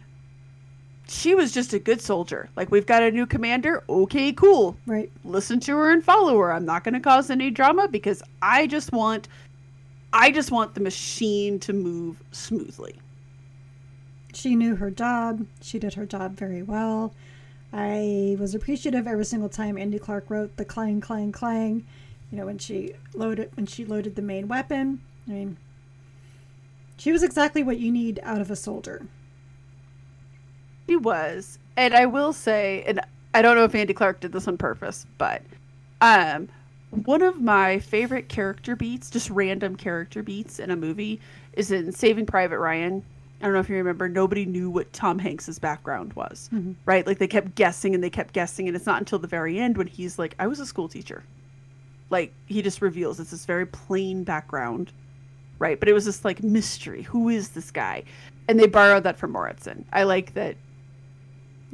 [1.07, 2.49] she was just a good soldier.
[2.55, 3.83] Like we've got a new commander.
[3.89, 4.77] Okay, cool.
[4.85, 5.11] Right.
[5.23, 6.53] Listen to her and follow her.
[6.53, 9.27] I'm not going to cause any drama because I just want
[10.17, 12.95] I just want the machine to move smoothly.
[14.33, 15.45] She knew her job.
[15.61, 17.13] She did her job very well.
[17.73, 21.85] I was appreciative every single time Andy Clark wrote the clang clang clang.
[22.31, 25.01] You know, when she loaded when she loaded the main weapon.
[25.27, 25.57] I mean,
[26.95, 29.05] she was exactly what you need out of a soldier.
[30.87, 31.59] She was.
[31.75, 33.01] And I will say, and
[33.33, 35.41] I don't know if Andy Clark did this on purpose, but
[35.99, 36.47] um,
[37.03, 41.19] one of my favorite character beats, just random character beats in a movie,
[41.53, 43.03] is in Saving Private Ryan.
[43.41, 46.73] I don't know if you remember, nobody knew what Tom Hanks's background was, mm-hmm.
[46.85, 47.05] right?
[47.05, 49.77] Like they kept guessing and they kept guessing, and it's not until the very end
[49.77, 51.23] when he's like, "I was a school teacher."
[52.09, 54.91] Like he just reveals it's this very plain background
[55.59, 55.79] right?
[55.79, 57.03] But it was this like mystery.
[57.03, 58.03] Who is this guy?
[58.47, 59.85] And they borrowed that from Mauritson.
[59.91, 60.55] I like that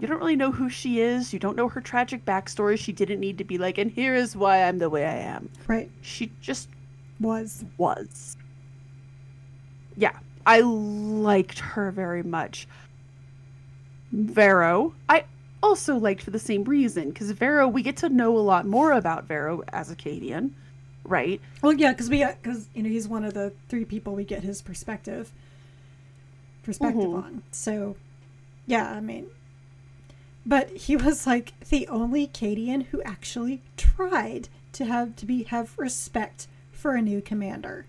[0.01, 1.31] you don't really know who she is.
[1.31, 2.77] You don't know her tragic backstory.
[2.77, 5.49] She didn't need to be like, and here is why I'm the way I am.
[5.67, 5.89] Right.
[6.01, 6.67] She just
[7.19, 7.63] was.
[7.77, 8.35] Was.
[9.95, 10.17] Yeah.
[10.45, 12.67] I liked her very much.
[14.11, 15.25] Vero, I
[15.61, 18.91] also liked for the same reason because Vero, we get to know a lot more
[18.93, 20.51] about Vero as a Cadian
[21.03, 21.41] right?
[21.61, 24.43] Well, yeah, because we because you know he's one of the three people we get
[24.43, 25.31] his perspective
[26.63, 27.23] perspective mm-hmm.
[27.23, 27.43] on.
[27.51, 27.95] So,
[28.67, 29.27] yeah, I mean,
[30.45, 35.77] but he was like the only Cadian who actually tried to have to be have
[35.77, 37.85] respect for a new commander.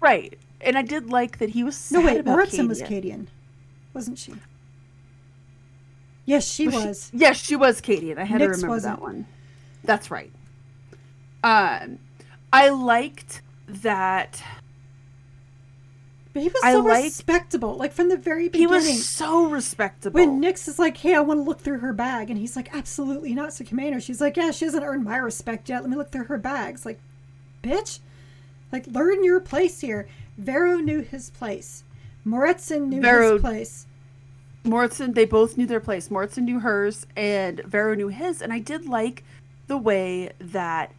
[0.00, 1.90] Right, and I did like that he was.
[1.92, 3.26] no wait, Mauritson was Cadian,
[3.92, 4.34] wasn't she?
[6.24, 6.74] Yes, she was.
[6.74, 7.10] was.
[7.10, 8.18] She, yes, she was Cadian.
[8.18, 8.96] I had Nix to remember wasn't.
[8.96, 9.26] that one.
[9.84, 10.30] That's right.
[11.42, 11.98] Um,
[12.52, 14.42] I liked that.
[16.32, 18.82] But he was so liked, respectable, like from the very beginning.
[18.82, 20.14] He was so respectable.
[20.20, 22.72] When Nix is like, "Hey, I want to look through her bag," and he's like,
[22.74, 25.82] "Absolutely not, so Commander." She's like, "Yeah, she hasn't earned my respect yet.
[25.82, 27.00] Let me look through her bags." Like,
[27.64, 27.98] bitch,
[28.70, 30.08] like learn your place here.
[30.38, 31.82] Vero knew his place.
[32.24, 33.86] Mauritson knew Vero, his place.
[34.62, 36.10] Mauritson, they both knew their place.
[36.10, 38.40] Mauritson knew hers, and Vero knew his.
[38.40, 39.24] And I did like
[39.66, 40.92] the way that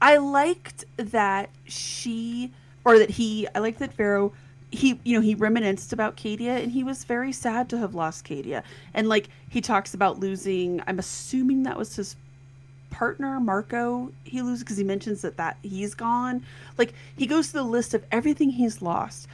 [0.00, 2.52] I liked that she
[2.86, 4.32] or that he I like that Pharaoh
[4.70, 8.24] he you know he reminisced about Cadia and he was very sad to have lost
[8.24, 8.62] Cadia.
[8.94, 12.16] And like he talks about losing I'm assuming that was his
[12.90, 16.44] partner Marco he loses because he mentions that that he's gone.
[16.78, 19.28] Like he goes to the list of everything he's lost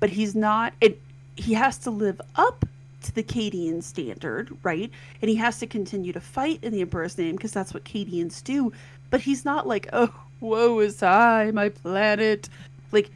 [0.00, 1.00] but he's not it
[1.36, 2.64] he has to live up
[3.02, 4.90] to the Cadian standard right?
[5.22, 8.42] And he has to continue to fight in the Emperor's name because that's what Cadians
[8.42, 8.72] do.
[9.10, 12.48] But he's not like, oh, woe is I, my planet.
[12.92, 13.10] Like,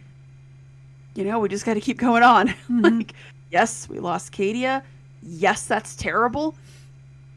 [1.14, 2.48] you know, we just got to keep going on.
[2.68, 2.80] Mm-hmm.
[2.80, 3.12] like,
[3.50, 4.82] yes, we lost Cadia.
[5.22, 6.54] Yes, that's terrible.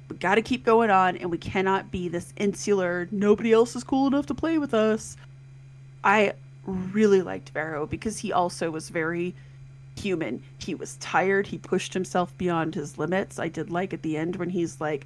[0.09, 3.83] We got to keep going on, and we cannot be this insular, nobody else is
[3.83, 5.17] cool enough to play with us.
[6.03, 6.33] I
[6.65, 9.33] really liked Vero because he also was very
[9.97, 10.43] human.
[10.59, 11.47] He was tired.
[11.47, 13.39] He pushed himself beyond his limits.
[13.39, 15.05] I did like at the end when he's like,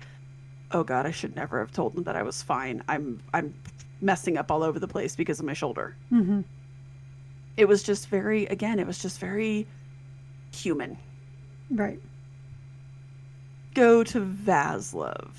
[0.72, 2.84] oh god, I should never have told them that I was fine.
[2.88, 3.54] I'm I'm
[4.02, 5.96] messing up all over the place because of my shoulder.
[6.12, 6.42] Mm-hmm.
[7.58, 9.68] It was just very, again, it was just very
[10.54, 10.98] human.
[11.70, 12.00] Right.
[13.74, 15.30] Go to Vaslov.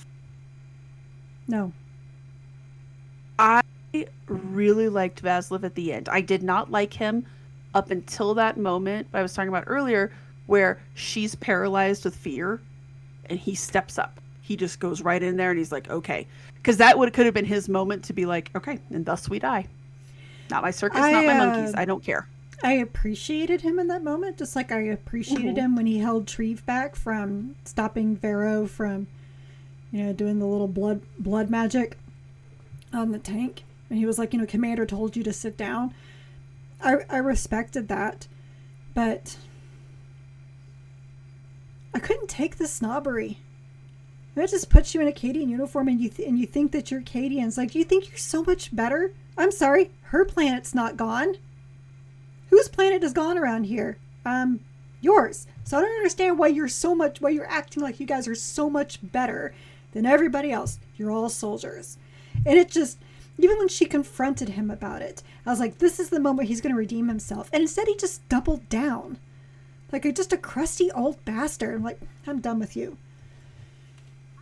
[1.48, 1.72] No.
[3.38, 3.62] I
[4.26, 6.08] really liked Vaslov at the end.
[6.08, 7.26] I did not like him
[7.74, 10.12] up until that moment I was talking about earlier,
[10.46, 12.60] where she's paralyzed with fear
[13.26, 14.20] and he steps up.
[14.50, 16.26] He just goes right in there and he's like, okay.
[16.56, 19.38] Because that would could have been his moment to be like, okay, and thus we
[19.38, 19.68] die.
[20.50, 21.72] Not my circus, I, not my monkeys.
[21.72, 22.26] Uh, I don't care.
[22.60, 25.66] I appreciated him in that moment, just like I appreciated mm-hmm.
[25.66, 29.06] him when he held Treve back from stopping Vero from,
[29.92, 31.96] you know, doing the little blood blood magic
[32.92, 33.62] on the tank.
[33.88, 35.94] And he was like, you know, Commander told you to sit down.
[36.82, 38.26] I I respected that,
[38.94, 39.36] but
[41.94, 43.38] I couldn't take the snobbery.
[44.34, 46.90] That just puts you in a Cadian uniform and you th- and you think that
[46.90, 47.58] you're Cadians.
[47.58, 49.12] Like do you think you're so much better.
[49.36, 51.34] I'm sorry, her planet's not gone.
[52.50, 53.96] Whose planet is gone around here?
[54.24, 54.60] Um,
[55.00, 55.46] yours.
[55.64, 58.34] So I don't understand why you're so much why you're acting like you guys are
[58.34, 59.54] so much better
[59.92, 60.78] than everybody else.
[60.96, 61.98] You're all soldiers.
[62.46, 62.98] And it just
[63.38, 66.60] even when she confronted him about it, I was like, this is the moment he's
[66.60, 67.48] going to redeem himself.
[67.52, 69.18] And instead, he just doubled down.
[69.92, 71.74] Like a, just a crusty old bastard.
[71.74, 72.96] I'm like, I'm done with you.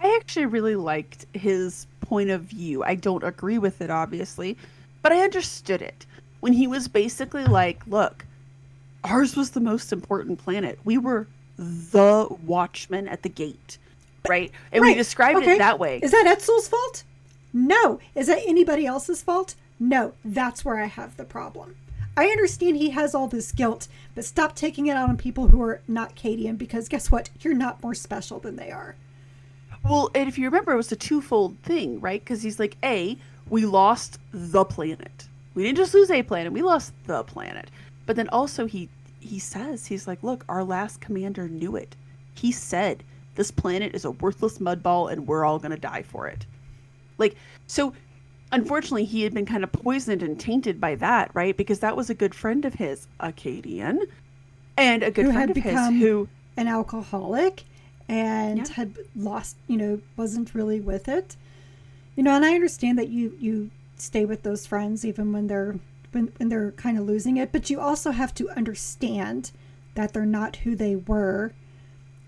[0.00, 2.82] I actually really liked his point of view.
[2.84, 4.56] I don't agree with it, obviously,
[5.02, 6.06] but I understood it.
[6.40, 8.24] When he was basically like, look,
[9.04, 10.78] ours was the most important planet.
[10.84, 13.78] We were the watchman at the gate,
[14.28, 14.52] right?
[14.70, 14.90] And right.
[14.90, 15.54] we described okay.
[15.54, 15.98] it that way.
[16.02, 17.02] Is that Etzel's fault?
[17.52, 17.98] No.
[18.14, 19.56] Is that anybody else's fault?
[19.80, 20.12] No.
[20.24, 21.74] That's where I have the problem.
[22.16, 25.62] I understand he has all this guilt, but stop taking it out on people who
[25.62, 27.30] are not Cadian because guess what?
[27.40, 28.96] You're not more special than they are.
[29.84, 32.20] Well, and if you remember, it was a twofold thing, right?
[32.20, 33.16] Because he's like, A,
[33.48, 35.28] we lost the planet.
[35.54, 37.70] We didn't just lose a planet, we lost the planet.
[38.06, 38.88] But then also he
[39.20, 41.96] he says, he's like, look, our last commander knew it.
[42.34, 43.02] He said,
[43.34, 46.46] this planet is a worthless mud ball and we're all gonna die for it.
[47.18, 47.34] Like,
[47.66, 47.92] so
[48.52, 51.56] unfortunately he had been kind of poisoned and tainted by that, right?
[51.56, 53.98] Because that was a good friend of his, a Cadian,
[54.76, 57.64] and a good who friend of his who an alcoholic
[58.08, 58.72] and yeah.
[58.74, 61.36] had lost, you know, wasn't really with it.
[62.16, 65.76] You know, and I understand that you you stay with those friends even when they're
[66.12, 69.52] when, when they're kind of losing it, but you also have to understand
[69.94, 71.52] that they're not who they were.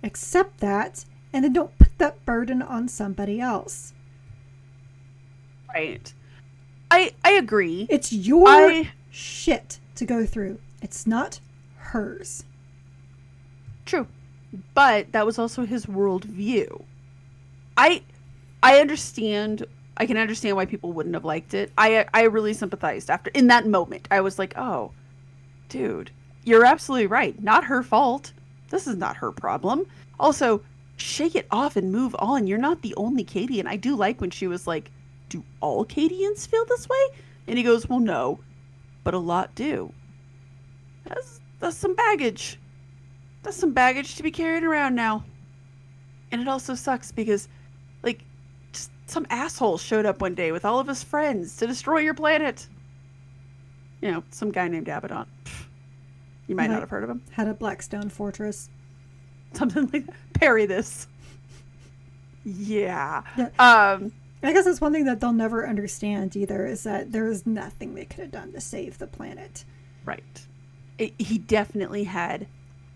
[0.02, 3.94] Accept that and then don't put that burden on somebody else.
[5.72, 6.12] Right.
[6.90, 7.86] I I agree.
[7.88, 8.90] It's your I...
[9.10, 10.58] shit to go through.
[10.82, 11.40] It's not
[11.76, 12.44] hers.
[13.86, 14.06] True
[14.74, 16.84] but that was also his worldview.
[17.76, 18.02] I
[18.62, 21.72] I understand I can understand why people wouldn't have liked it.
[21.78, 24.08] I I really sympathized after in that moment.
[24.10, 24.92] I was like, "Oh,
[25.68, 26.10] dude,
[26.44, 27.40] you're absolutely right.
[27.42, 28.32] Not her fault.
[28.70, 29.86] This is not her problem."
[30.18, 30.62] Also,
[30.96, 32.46] shake it off and move on.
[32.46, 33.66] You're not the only Cadian.
[33.66, 34.90] I do like when she was like,
[35.28, 38.40] "Do all Cadians feel this way?" And he goes, "Well, no,
[39.04, 39.92] but a lot do."
[41.04, 42.58] That's that's some baggage.
[43.42, 45.24] That's some baggage to be carrying around now.
[46.32, 47.48] And it also sucks because,
[48.02, 48.22] like,
[48.72, 52.14] just some asshole showed up one day with all of his friends to destroy your
[52.14, 52.66] planet.
[54.00, 55.26] You know, some guy named Abaddon.
[56.46, 57.22] You might like, not have heard of him.
[57.30, 58.68] Had a Blackstone fortress.
[59.52, 60.14] Something like that.
[60.34, 61.06] Parry this.
[62.44, 63.22] Yeah.
[63.36, 63.48] yeah.
[63.58, 67.46] Um, I guess that's one thing that they'll never understand either is that there is
[67.46, 69.64] nothing they could have done to save the planet.
[70.04, 70.46] Right.
[70.98, 72.46] It, he definitely had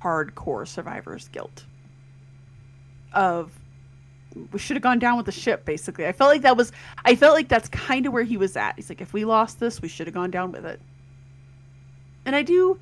[0.05, 1.65] hardcore survivor's guilt
[3.15, 3.51] of
[4.53, 6.07] we should have gone down with the ship basically.
[6.07, 6.73] I felt like that was
[7.05, 8.75] i felt like that's kind of where he was at.
[8.77, 10.81] He's like if we lost this we should have gone down with it.
[12.27, 12.79] And i do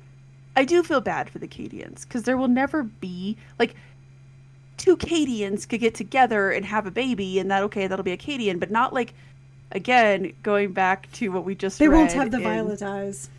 [0.55, 3.75] i do feel bad for the cadians because there will never be like
[4.77, 8.17] two cadians could get together and have a baby and that okay that'll be a
[8.17, 9.13] cadian but not like
[9.71, 13.29] again going back to what we just they won't have the violet eyes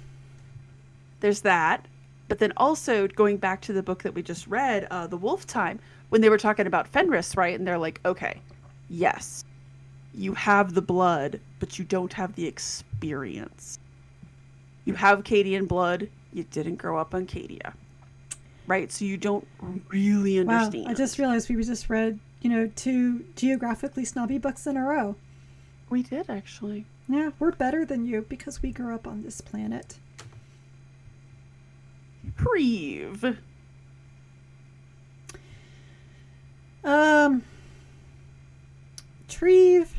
[1.21, 1.87] there's that
[2.29, 5.47] but then also going back to the book that we just read, uh, The Wolf
[5.47, 7.59] Time, when they were talking about Fenris, right?
[7.59, 8.41] And they're like, okay,
[8.89, 9.45] yes,
[10.15, 13.79] you have the blood, but you don't have the experience.
[14.85, 17.75] You have Cadian blood, you didn't grow up on Cadia.
[18.67, 18.91] Right?
[18.91, 19.47] So you don't
[19.89, 20.87] really understand.
[20.87, 24.83] Wow, I just realized we just read, you know, two geographically snobby books in a
[24.85, 25.17] row.
[25.91, 26.87] We did actually.
[27.09, 29.99] Yeah, we're better than you because we grew up on this planet.
[32.37, 33.39] Preve.
[36.85, 37.43] Um,
[39.29, 39.93] Treve.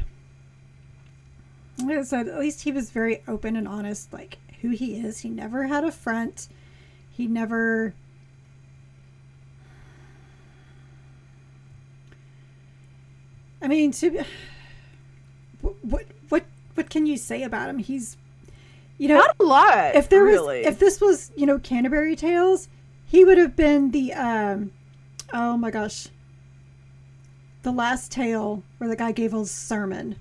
[1.83, 5.19] Like I said, at least he was very open and honest, like who he is.
[5.19, 6.47] He never had a front.
[7.11, 7.93] He never.
[13.61, 14.23] I mean, to
[15.61, 17.79] what what what can you say about him?
[17.79, 18.17] He's
[18.97, 19.95] you know not a lot.
[19.95, 20.59] If there really.
[20.59, 22.67] was if this was you know Canterbury Tales,
[23.05, 24.71] he would have been the um
[25.33, 26.07] oh my gosh
[27.63, 30.15] the last tale where the guy gave a sermon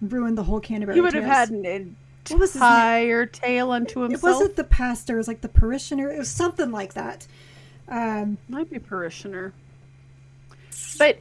[0.00, 0.96] ruined the whole Canterbury.
[0.96, 1.96] He would have had an
[2.30, 4.22] entire tale unto himself.
[4.22, 5.14] It wasn't the pastor.
[5.14, 6.10] It was like the parishioner.
[6.10, 7.26] It was something like that.
[7.88, 9.52] Um, Might be parishioner.
[10.98, 11.18] But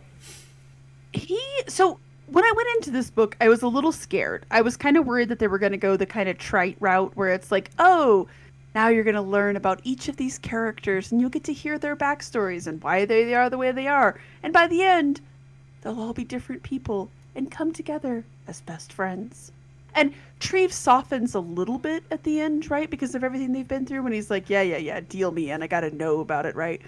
[1.13, 1.39] he.
[1.67, 1.99] So
[2.34, 4.48] when I went into this book, I was a little scared.
[4.50, 6.76] I was kind of worried that they were going to go the kind of trite
[6.80, 8.28] route where it's like, oh,
[8.74, 11.78] now you're going to learn about each of these characters and you'll get to hear
[11.78, 14.19] their backstories and why they are the way they are.
[14.41, 15.22] And by the end,
[15.82, 19.52] they'll all be different people and come together as best friends.
[19.93, 22.89] And Treve softens a little bit at the end, right?
[22.89, 25.62] Because of everything they've been through when he's like, yeah, yeah, yeah, deal me in.
[25.62, 26.82] I got to know about it, right?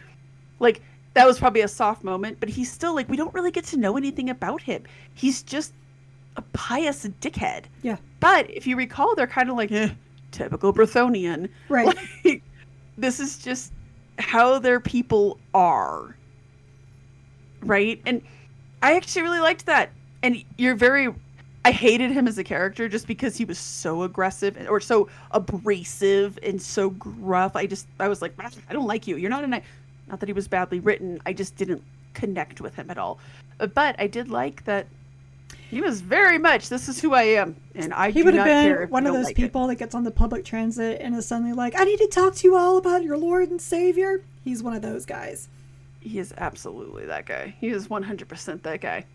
[0.59, 0.81] Like,
[1.15, 3.77] that was probably a soft moment, but he's still like, we don't really get to
[3.77, 4.83] know anything about him.
[5.13, 5.73] He's just
[6.35, 7.63] a pious dickhead.
[7.81, 7.97] Yeah.
[8.19, 9.89] But if you recall, they're kind of like, eh,
[10.31, 11.49] typical Brythonian.
[11.69, 11.97] Right.
[12.25, 12.43] Like,
[12.97, 13.73] this is just
[14.19, 16.15] how their people are.
[17.61, 18.01] Right?
[18.05, 18.21] And
[18.81, 19.91] I actually really liked that.
[20.21, 21.13] And you're very
[21.65, 26.37] I hated him as a character just because he was so aggressive or so abrasive
[26.43, 27.55] and so gruff.
[27.55, 28.33] I just I was like,
[28.69, 29.17] I don't like you.
[29.17, 29.63] You're not a nice
[30.07, 31.21] not that he was badly written.
[31.25, 33.19] I just didn't connect with him at all.
[33.59, 34.87] Uh, But I did like that
[35.69, 38.89] he was very much this is who I am and I he would have been
[38.89, 39.41] one of those like it.
[39.41, 42.35] people that gets on the public transit and is suddenly like, I need to talk
[42.35, 44.21] to you all about your Lord and Savior.
[44.43, 45.49] He's one of those guys.
[45.99, 47.55] He is absolutely that guy.
[47.59, 49.05] He is 100% that guy.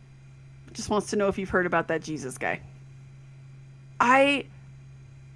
[0.73, 2.61] Just wants to know if you've heard about that Jesus guy.
[4.01, 4.47] I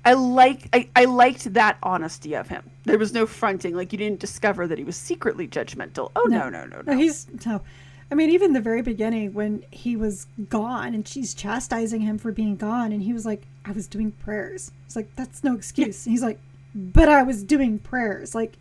[0.05, 2.71] I like I, I liked that honesty of him.
[2.85, 6.11] There was no fronting, like you didn't discover that he was secretly judgmental.
[6.15, 6.93] Oh no, no, no, no.
[6.93, 7.63] No, he's no.
[8.11, 12.33] I mean, even the very beginning when he was gone and she's chastising him for
[12.33, 16.05] being gone, and he was like, "I was doing prayers." It's like that's no excuse.
[16.07, 16.39] And he's like,
[16.75, 18.57] "But I was doing prayers." Like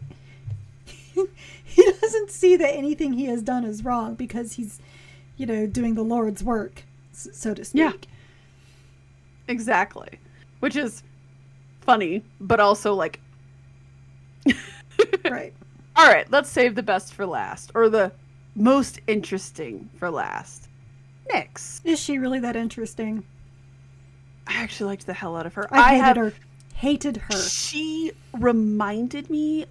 [1.66, 4.80] he doesn't see that anything he has done is wrong because he's,
[5.38, 7.80] you know, doing the Lord's work, so to speak.
[7.80, 7.92] Yeah.
[9.48, 10.20] Exactly.
[10.60, 11.04] Which is
[11.84, 13.20] funny, but also like
[15.30, 15.54] Right.
[15.96, 18.12] all right, let's save the best for last or the
[18.56, 20.70] most interesting for last.
[21.30, 21.82] Nyx.
[21.86, 23.24] Is she really that interesting?
[24.48, 25.68] I actually liked the hell out of her.
[25.74, 26.34] I hated have her.
[26.76, 27.38] Hated her.
[27.38, 29.66] she reminded me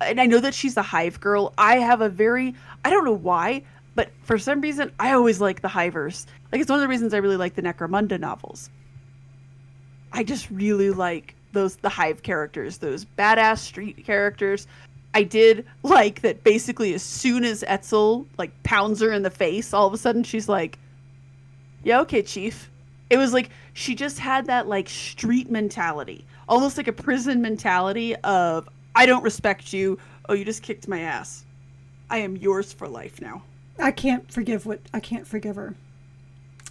[0.00, 1.52] and I know that she's a hive girl.
[1.58, 3.62] I have a very I don't know why,
[3.94, 6.26] but for some reason I always like the hivers.
[6.50, 8.70] Like it's one of the reasons I really like the Necromunda novels.
[10.12, 14.66] I just really like those the hive characters, those badass street characters.
[15.14, 19.72] I did like that basically as soon as Etzel like pounds her in the face,
[19.72, 20.78] all of a sudden she's like,
[21.82, 22.70] Yeah, okay, Chief.
[23.08, 28.16] It was like she just had that like street mentality, almost like a prison mentality
[28.16, 29.98] of I don't respect you.
[30.28, 31.44] Oh, you just kicked my ass.
[32.10, 33.42] I am yours for life now.
[33.78, 35.74] I can't forgive what I can't forgive her.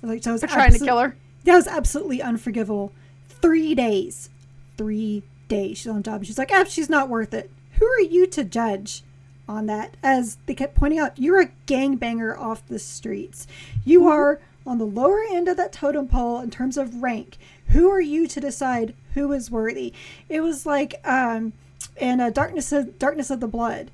[0.02, 1.16] Like so, I was trying to kill her.
[1.46, 2.92] That was absolutely unforgivable.
[3.28, 4.30] Three days.
[4.78, 5.78] Three days.
[5.78, 6.26] She's on job.
[6.26, 7.50] She's like, ah, she's not worth it.
[7.74, 9.04] Who are you to judge
[9.48, 9.96] on that?
[10.02, 13.48] As they kept pointing out, you're a gangbanger off the streets.
[13.84, 17.38] You are on the lower end of that totem pole in terms of rank.
[17.68, 19.94] Who are you to decide who is worthy?
[20.30, 21.54] It was like um,
[21.98, 23.92] in uh, Darkness of Darkness of the Blood,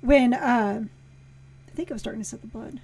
[0.00, 0.84] when uh,
[1.68, 2.80] I think it was Darkness of the Blood.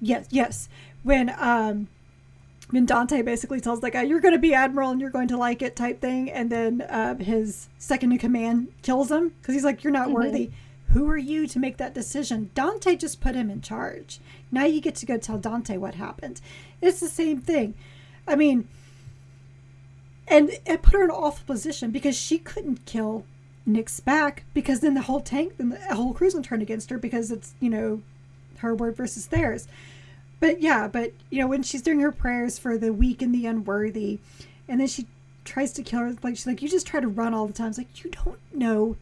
[0.00, 0.68] Yes, yes.
[1.02, 1.88] When um,
[2.70, 5.36] when Dante basically tells that guy, "You're going to be admiral and you're going to
[5.36, 9.64] like it," type thing, and then uh, his second in command kills him because he's
[9.64, 10.12] like, "You're not Mhm.
[10.14, 10.50] worthy."
[10.92, 12.50] Who are you to make that decision?
[12.54, 14.18] Dante just put him in charge.
[14.50, 16.40] Now you get to go tell Dante what happened.
[16.82, 17.74] It's the same thing.
[18.26, 18.66] I mean,
[20.26, 23.24] and it put her in an awful position because she couldn't kill
[23.68, 26.98] Nyx back because then the whole tank, then the whole crew's gonna turn against her
[26.98, 28.02] because it's you know
[28.58, 29.68] her word versus theirs.
[30.40, 33.46] But yeah, but you know when she's doing her prayers for the weak and the
[33.46, 34.18] unworthy,
[34.66, 35.06] and then she
[35.44, 37.68] tries to kill her, like she's like, you just try to run all the time.
[37.68, 38.96] It's like you don't know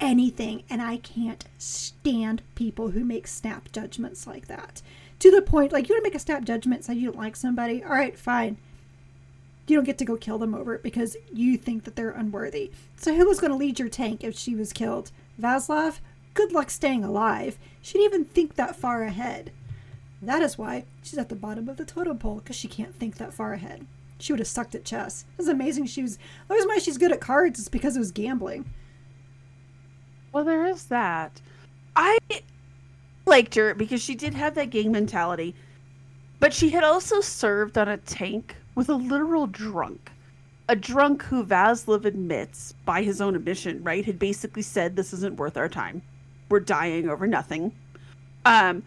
[0.00, 4.82] anything, and I can't stand people who make snap judgments like that.
[5.20, 7.36] To the point, like you want to make a snap judgment, say you don't like
[7.36, 7.82] somebody.
[7.82, 8.56] All right, fine.
[9.66, 12.70] You don't get to go kill them over it because you think that they're unworthy.
[12.96, 15.10] So who was going to lead your tank if she was killed?
[15.40, 16.00] Vaslav?
[16.34, 17.58] Good luck staying alive.
[17.80, 19.52] She didn't even think that far ahead.
[20.26, 23.16] That is why she's at the bottom of the totem pole because she can't think
[23.16, 23.86] that far ahead.
[24.18, 25.24] she would have sucked at chess.
[25.38, 26.18] It's amazing she was.
[26.48, 28.64] The reason why she's good at cards is because it was gambling.
[30.32, 31.40] Well, there is that.
[31.96, 32.18] I
[33.26, 35.54] liked her because she did have that gang mentality,
[36.40, 40.10] but she had also served on a tank with a literal drunk.
[40.68, 45.36] A drunk who Vaslov admits, by his own admission, right, had basically said, This isn't
[45.36, 46.02] worth our time.
[46.48, 47.72] We're dying over nothing.
[48.46, 48.82] Um,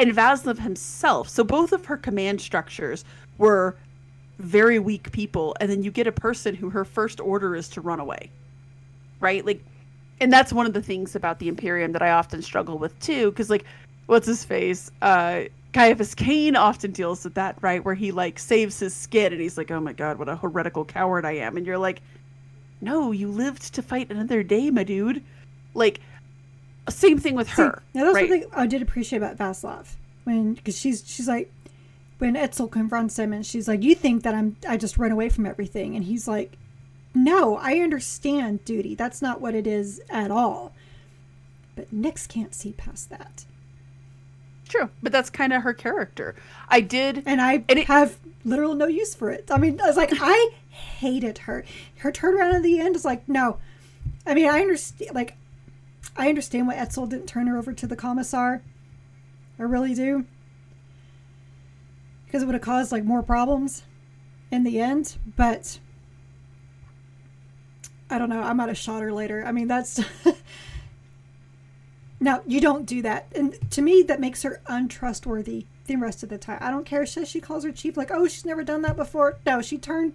[0.00, 3.04] and Vaslov himself, so both of her command structures
[3.38, 3.76] were
[4.38, 7.80] very weak people, and then you get a person who her first order is to
[7.80, 8.30] run away.
[9.20, 9.44] Right?
[9.44, 9.62] Like
[10.20, 13.30] and that's one of the things about the Imperium that I often struggle with too,
[13.30, 13.64] because like,
[14.06, 14.90] what's his face?
[15.00, 17.84] Uh, Caiaphas Cain often deals with that, right?
[17.84, 20.84] Where he like saves his skin, and he's like, "Oh my god, what a heretical
[20.84, 22.02] coward I am!" And you're like,
[22.80, 25.22] "No, you lived to fight another day, my dude."
[25.74, 26.00] Like,
[26.88, 27.82] same thing with her.
[27.92, 28.28] See, now that's right?
[28.28, 31.52] something I did appreciate about Vaslov when because she's she's like
[32.18, 35.28] when Etzel confronts him and she's like, "You think that I'm I just run away
[35.28, 36.56] from everything?" And he's like,
[37.14, 38.94] no, I understand duty.
[38.94, 40.72] That's not what it is at all.
[41.74, 43.44] But Nyx can't see past that.
[44.68, 46.36] True, but that's kind of her character.
[46.68, 49.48] I did, and I and it, have literal no use for it.
[49.50, 51.64] I mean, I was like, I hated her.
[51.98, 53.58] Her turnaround at the end is like, no.
[54.24, 55.12] I mean, I understand.
[55.14, 55.36] Like,
[56.20, 58.62] I understand why Etzel didn't turn her over to the commissar.
[59.58, 60.26] I really do,
[62.26, 63.84] because it would have caused like more problems
[64.50, 65.16] in the end.
[65.34, 65.78] But
[68.10, 68.42] I don't know.
[68.42, 69.42] I might have shot her later.
[69.46, 69.98] I mean, that's.
[72.20, 73.28] now, you don't do that.
[73.34, 76.58] And to me, that makes her untrustworthy the rest of the time.
[76.60, 79.38] I don't care if she calls her chief, like, oh, she's never done that before.
[79.46, 80.12] No, she turned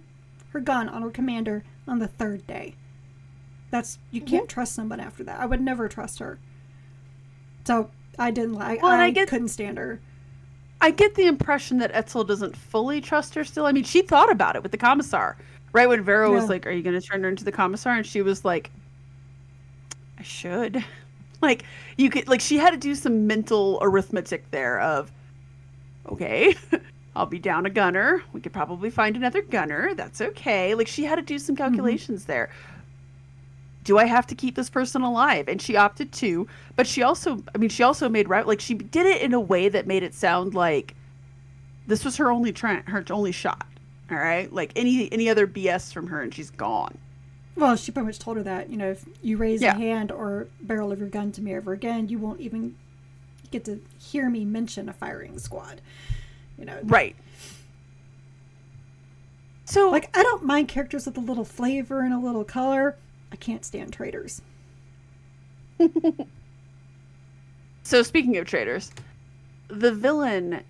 [0.50, 2.76] her gun on her commander on the third day.
[3.70, 3.98] That's.
[4.10, 4.54] You can't mm-hmm.
[4.54, 5.40] trust someone after that.
[5.40, 6.38] I would never trust her.
[7.64, 8.82] So I didn't like.
[8.82, 10.00] Well, I, I get, couldn't stand her.
[10.80, 13.66] I get the impression that Etzel doesn't fully trust her still.
[13.66, 15.36] I mean, she thought about it with the commissar
[15.72, 16.34] right when Vera yeah.
[16.34, 18.70] was like, "Are you going to turn her into the commissar?" and she was like,
[20.18, 20.84] "I should."
[21.42, 21.64] Like
[21.98, 25.12] you could like she had to do some mental arithmetic there of,
[26.10, 26.56] okay,
[27.14, 28.22] I'll be down a gunner.
[28.32, 29.94] We could probably find another gunner.
[29.94, 30.74] That's okay.
[30.74, 31.64] Like she had to do some mm-hmm.
[31.64, 32.32] calculations mm-hmm.
[32.32, 32.50] there.
[33.86, 35.46] Do I have to keep this person alive?
[35.46, 38.74] And she opted to, but she also, I mean, she also made right like she
[38.74, 40.96] did it in a way that made it sound like
[41.86, 43.64] this was her only try, her only shot.
[44.10, 46.98] All right, like any any other BS from her, and she's gone.
[47.54, 49.76] Well, she pretty much told her that you know if you raise yeah.
[49.76, 52.76] a hand or barrel of your gun to me ever again, you won't even
[53.52, 55.80] get to hear me mention a firing squad.
[56.58, 57.14] You know, right?
[59.64, 62.96] So, like, I don't mind characters with a little flavor and a little color.
[63.32, 64.42] I can't stand traitors.
[67.82, 68.92] so, speaking of traitors,
[69.68, 70.62] the villain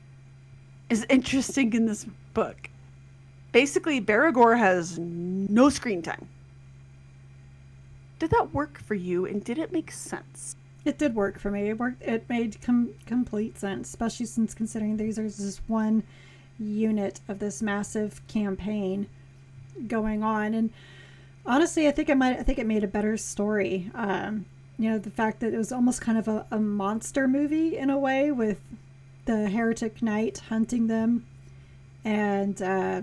[0.88, 2.70] is interesting in this book
[3.57, 6.28] basically Baragor has no screen time.
[8.18, 10.57] Did that work for you and did it make sense?
[10.84, 11.70] It did work for me.
[11.70, 16.02] It worked it made com- complete sense, especially since considering these are just one
[16.59, 19.07] unit of this massive campaign
[19.88, 20.70] going on and
[21.47, 23.90] honestly I think it might I think it made a better story.
[23.94, 24.47] Um,
[24.78, 27.88] you know, the fact that it was almost kind of a, a monster movie in
[27.88, 28.61] a way with
[29.24, 31.26] the heretic knight hunting them
[32.05, 33.03] and uh,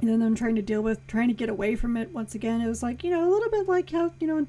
[0.00, 2.60] and then them trying to deal with trying to get away from it once again.
[2.60, 4.46] It was like you know a little bit like how you know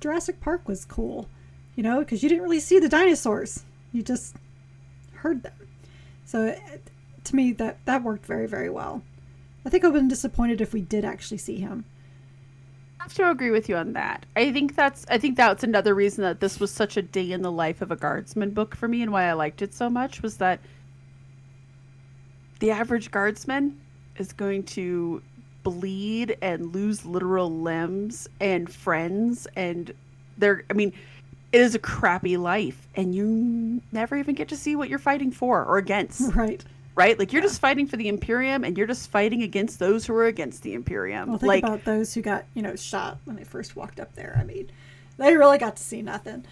[0.00, 1.28] jurassic park was cool
[1.76, 3.64] you know because you didn't really see the dinosaurs.
[3.92, 4.36] You just
[5.14, 5.52] heard them.
[6.24, 6.90] So it,
[7.24, 9.02] to me that that worked very very well.
[9.64, 11.84] I think i would have been disappointed if we did actually see him
[13.02, 14.24] have to agree with you on that.
[14.36, 17.42] I think that's I think that's another reason that this was such a day in
[17.42, 20.22] the life of a guardsman book for me and why I liked it so much
[20.22, 20.60] was that
[22.60, 23.80] the average guardsman
[24.18, 25.22] is going to
[25.64, 29.92] bleed and lose literal limbs and friends and
[30.38, 30.92] they're I mean
[31.50, 35.32] it is a crappy life and you never even get to see what you're fighting
[35.32, 36.34] for or against.
[36.34, 36.64] Right.
[36.94, 37.18] Right?
[37.18, 37.48] Like you're yeah.
[37.48, 40.74] just fighting for the Imperium and you're just fighting against those who are against the
[40.74, 41.30] Imperium.
[41.30, 44.14] Well, think like, about those who got, you know, shot when they first walked up
[44.14, 44.36] there.
[44.38, 44.70] I mean,
[45.16, 46.44] they really got to see nothing.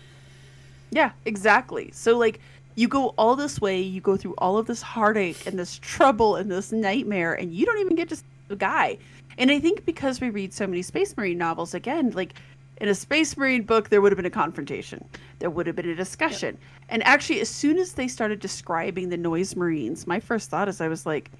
[0.91, 1.91] Yeah, exactly.
[1.93, 2.41] So like
[2.75, 6.37] you go all this way, you go through all of this heartache and this trouble
[6.37, 8.99] and this nightmare, and you don't even get to see the guy.
[9.39, 12.35] And I think because we read so many Space Marine novels, again, like
[12.81, 15.05] in a Space Marine book, there would have been a confrontation,
[15.39, 16.55] there would have been a discussion.
[16.55, 16.89] Yep.
[16.89, 20.81] And actually, as soon as they started describing the Noise Marines, my first thought is
[20.81, 21.31] I was like,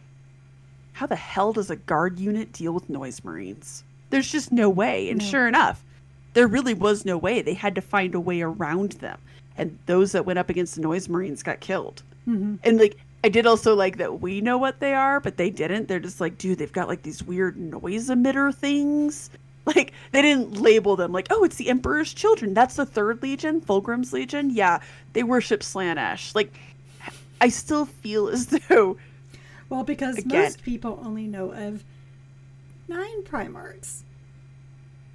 [0.93, 3.85] how the hell does a guard unit deal with Noise Marines?
[4.11, 5.11] There's just no way.
[5.11, 5.25] And no.
[5.25, 5.83] sure enough,
[6.35, 7.43] there really was no way.
[7.43, 9.19] They had to find a way around them
[9.57, 12.55] and those that went up against the noise marines got killed mm-hmm.
[12.65, 15.89] and like I did also like that we know what they are, but they didn't.
[15.89, 19.29] They're just like, dude, they've got like these weird noise emitter things.
[19.77, 22.55] Like they didn't label them like, oh, it's the Emperor's children.
[22.55, 24.51] That's the third legion, Fulgrim's legion.
[24.51, 24.81] Yeah,
[25.13, 26.35] they worship Slaanesh.
[26.35, 26.53] Like,
[27.41, 28.97] I still feel as though.
[29.69, 31.85] Well, because again, most people only know of
[32.89, 34.03] nine Primarchs.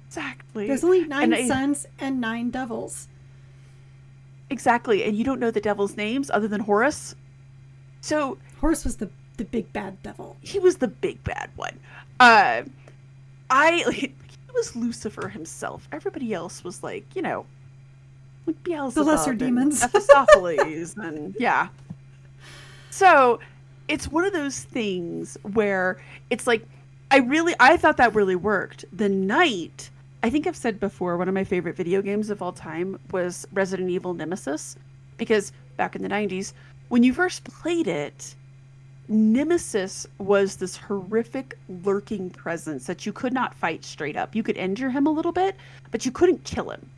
[0.06, 0.66] Exactly.
[0.66, 3.08] There's only nine and sons I, and nine devils.
[4.48, 7.14] Exactly, and you don't know the devil's names other than Horus.
[8.00, 10.36] So Horus was the the big bad devil.
[10.40, 11.78] He was the big bad one.
[12.18, 12.62] Uh,
[13.50, 14.12] I
[14.56, 15.88] was Lucifer himself.
[15.92, 17.46] Everybody else was like, you know,
[18.46, 21.68] like Beelzebub, the lesser demons, Mephistopheles, and yeah.
[22.90, 23.40] So
[23.88, 26.00] it's one of those things where
[26.30, 26.66] it's like
[27.10, 28.84] I really I thought that really worked.
[28.92, 29.90] The night
[30.22, 33.46] I think I've said before one of my favorite video games of all time was
[33.52, 34.76] Resident Evil Nemesis
[35.18, 36.52] because back in the 90s
[36.88, 38.34] when you first played it
[39.08, 44.34] Nemesis was this horrific lurking presence that you could not fight straight up.
[44.34, 45.56] You could injure him a little bit,
[45.90, 46.88] but you couldn't kill him.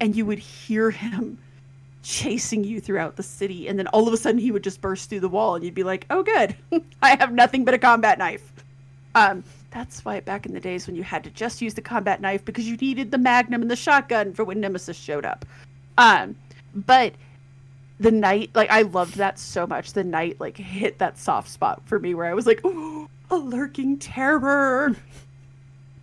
[0.00, 1.38] And you would hear him
[2.02, 5.08] chasing you throughout the city and then all of a sudden he would just burst
[5.08, 6.54] through the wall and you'd be like, "Oh good.
[7.02, 8.52] I have nothing but a combat knife."
[9.14, 12.20] Um, that's why back in the days when you had to just use the combat
[12.20, 15.44] knife because you needed the magnum and the shotgun for when Nemesis showed up.
[15.98, 16.36] Um,
[16.74, 17.14] but
[17.98, 19.92] the night, like I loved that so much.
[19.92, 23.36] The night like hit that soft spot for me where I was like, "Oh, a
[23.36, 24.96] lurking terror,"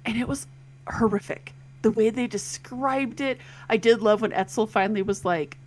[0.05, 0.47] and it was
[0.87, 1.53] horrific.
[1.81, 5.57] The way they described it, I did love when Etzel finally was like,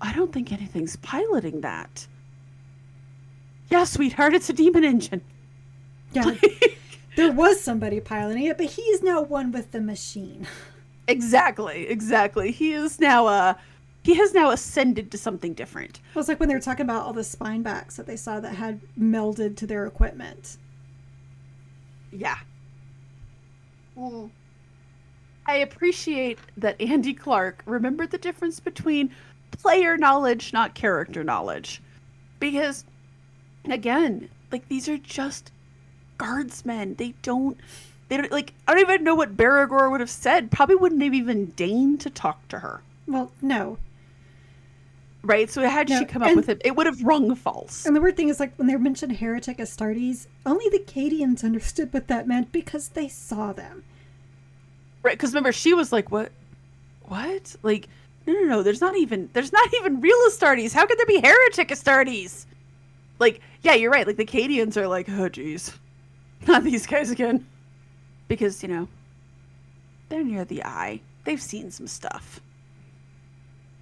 [0.00, 2.06] "I don't think anything's piloting that."
[3.70, 5.22] Yeah, sweetheart, it's a demon engine.
[6.12, 6.36] Yeah.
[7.16, 10.46] there was somebody piloting it, but he's now one with the machine.
[11.08, 12.52] Exactly, exactly.
[12.52, 13.54] He is now uh
[14.06, 15.98] he has now ascended to something different.
[16.14, 18.38] It was like when they were talking about all the spine backs that they saw
[18.38, 20.58] that had melded to their equipment.
[22.12, 22.38] Yeah.
[23.96, 24.30] Well,
[25.44, 29.10] I appreciate that Andy Clark remembered the difference between
[29.50, 31.82] player knowledge, not character knowledge.
[32.38, 32.84] Because,
[33.64, 35.50] again, like these are just
[36.16, 36.94] guardsmen.
[36.94, 37.58] They don't
[38.08, 40.52] they don't like I don't even know what Beregor would have said.
[40.52, 42.82] Probably wouldn't have even deigned to talk to her.
[43.08, 43.78] Well, no.
[45.26, 47.84] Right, so had no, she come up with it, it would have rung false.
[47.84, 51.92] And the weird thing is, like when they mentioned heretic Astartes, only the Cadians understood
[51.92, 53.82] what that meant because they saw them.
[55.02, 56.30] Right, because remember, she was like, "What?
[57.02, 57.56] What?
[57.62, 57.88] Like,
[58.26, 58.62] no, no, no.
[58.62, 60.72] There's not even there's not even real Astartes.
[60.72, 62.46] How could there be heretic Astartes?
[63.18, 64.06] Like, yeah, you're right.
[64.06, 65.72] Like the Cadians are like, oh, geez,
[66.46, 67.46] not these guys again.
[68.28, 68.88] Because, you know,
[70.08, 71.00] they're near the eye.
[71.24, 72.40] They've seen some stuff.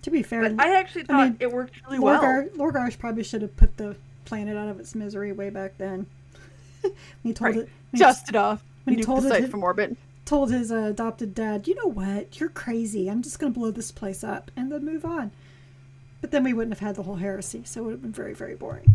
[0.05, 2.71] To be fair, but I actually thought I mean, it worked really Lorgar, well.
[2.71, 3.97] Lorgar probably should have put the
[4.27, 6.05] planet out of its misery way back then.
[7.23, 7.65] he told right.
[7.65, 8.63] it just enough.
[8.85, 9.97] When he told it from orbit.
[10.27, 12.39] Told his uh, adopted dad, "You know what?
[12.39, 13.11] You're crazy.
[13.11, 15.31] I'm just going to blow this place up and then move on."
[16.21, 18.35] But then we wouldn't have had the whole heresy, so it would have been very,
[18.35, 18.95] very boring.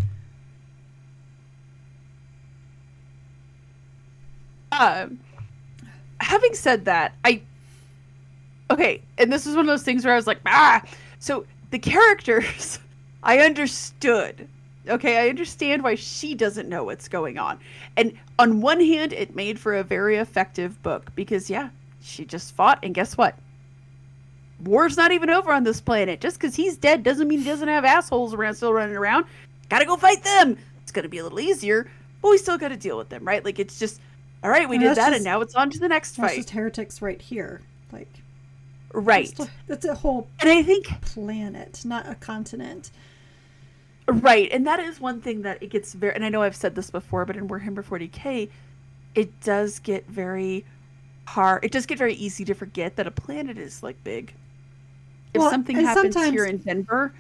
[4.72, 5.22] Um,
[6.20, 7.42] having said that, I
[8.70, 10.84] okay, and this is one of those things where I was like, ah.
[11.20, 12.80] So the characters,
[13.24, 14.48] I understood.
[14.88, 17.60] Okay, I understand why she doesn't know what's going on.
[17.98, 21.70] And on one hand, it made for a very effective book because, yeah,
[22.02, 23.36] she just fought, and guess what?
[24.64, 26.22] War's not even over on this planet.
[26.22, 29.26] Just because he's dead doesn't mean he doesn't have assholes around still running around.
[29.70, 30.58] Gotta go fight them.
[30.82, 31.90] It's gonna be a little easier,
[32.22, 33.46] but we still gotta deal with them, right?
[33.46, 34.02] Like it's just
[34.44, 36.38] all right, we and did that, just, and now it's on to the next fight.
[36.38, 37.62] just heretics right here,
[37.92, 38.10] like
[38.94, 39.38] right.
[39.68, 42.92] That's a whole and I think planet, not a continent.
[44.08, 46.16] Right, and that is one thing that it gets very.
[46.16, 48.50] And I know I've said this before, but in Warhammer 40k,
[49.14, 50.66] it does get very
[51.26, 51.64] hard.
[51.64, 54.34] It does get very easy to forget that a planet is like big.
[55.34, 57.14] If well, something happens here in Denver,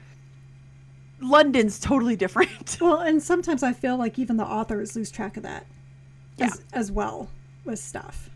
[1.22, 2.50] London's totally different.
[2.82, 5.68] Well, and sometimes I feel like even the authors lose track of that
[6.38, 6.46] yeah.
[6.46, 7.30] as, as well
[7.66, 8.30] with stuff.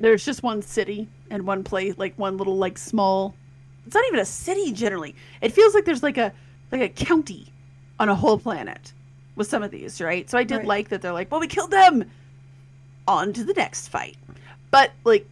[0.00, 3.34] There's just one city and one place, like one little like small.
[3.86, 5.14] It's not even a city generally.
[5.40, 6.32] It feels like there's like a
[6.72, 7.52] like a county
[7.98, 8.92] on a whole planet
[9.36, 10.28] with some of these, right?
[10.28, 10.66] So I did right.
[10.66, 12.10] like that they're like, well, we killed them.
[13.08, 14.16] On to the next fight.
[14.72, 15.28] But like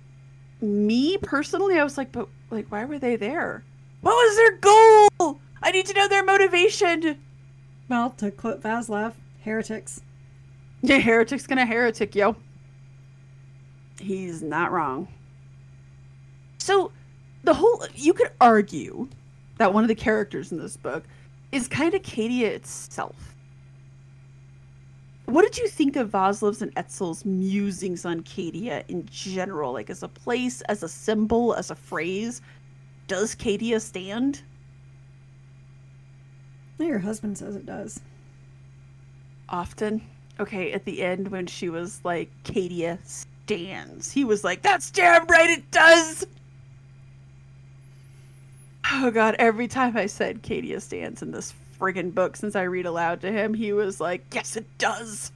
[0.61, 3.65] me personally, I was like, but like, why were they there?
[4.01, 5.41] What was their goal?
[5.63, 7.19] I need to know their motivation.
[7.89, 10.03] Well, to quote Vaslav, heretics.
[10.83, 12.37] Yeah, heretic's gonna heretic, yo.
[13.99, 15.09] He's not wrong.
[16.65, 16.93] So,
[17.43, 19.07] the whole you could argue
[19.59, 21.05] that one of the characters in this book
[21.53, 23.37] is kind of Cadia itself.
[25.27, 29.75] What did you think of Vaslev's and Etzel's musings on Cadia in general?
[29.75, 32.41] Like as a place, as a symbol, as a phrase?
[33.09, 34.41] Does Cadia stand?
[36.79, 38.01] Your husband says it does.
[39.51, 40.01] Often.
[40.41, 45.27] Okay, at the end when she was like, Cadia stands, he was like, That's damn
[45.27, 46.27] right it does!
[48.93, 52.87] Oh god, every time I said Cadia stands in this friggin' book since I read
[52.87, 55.33] aloud to him, he was like, Yes, it does!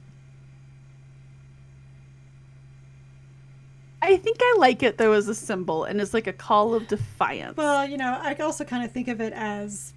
[4.01, 6.87] I think I like it though as a symbol and it's like a call of
[6.87, 7.57] defiance.
[7.57, 9.93] Well, you know, I also kind of think of it as,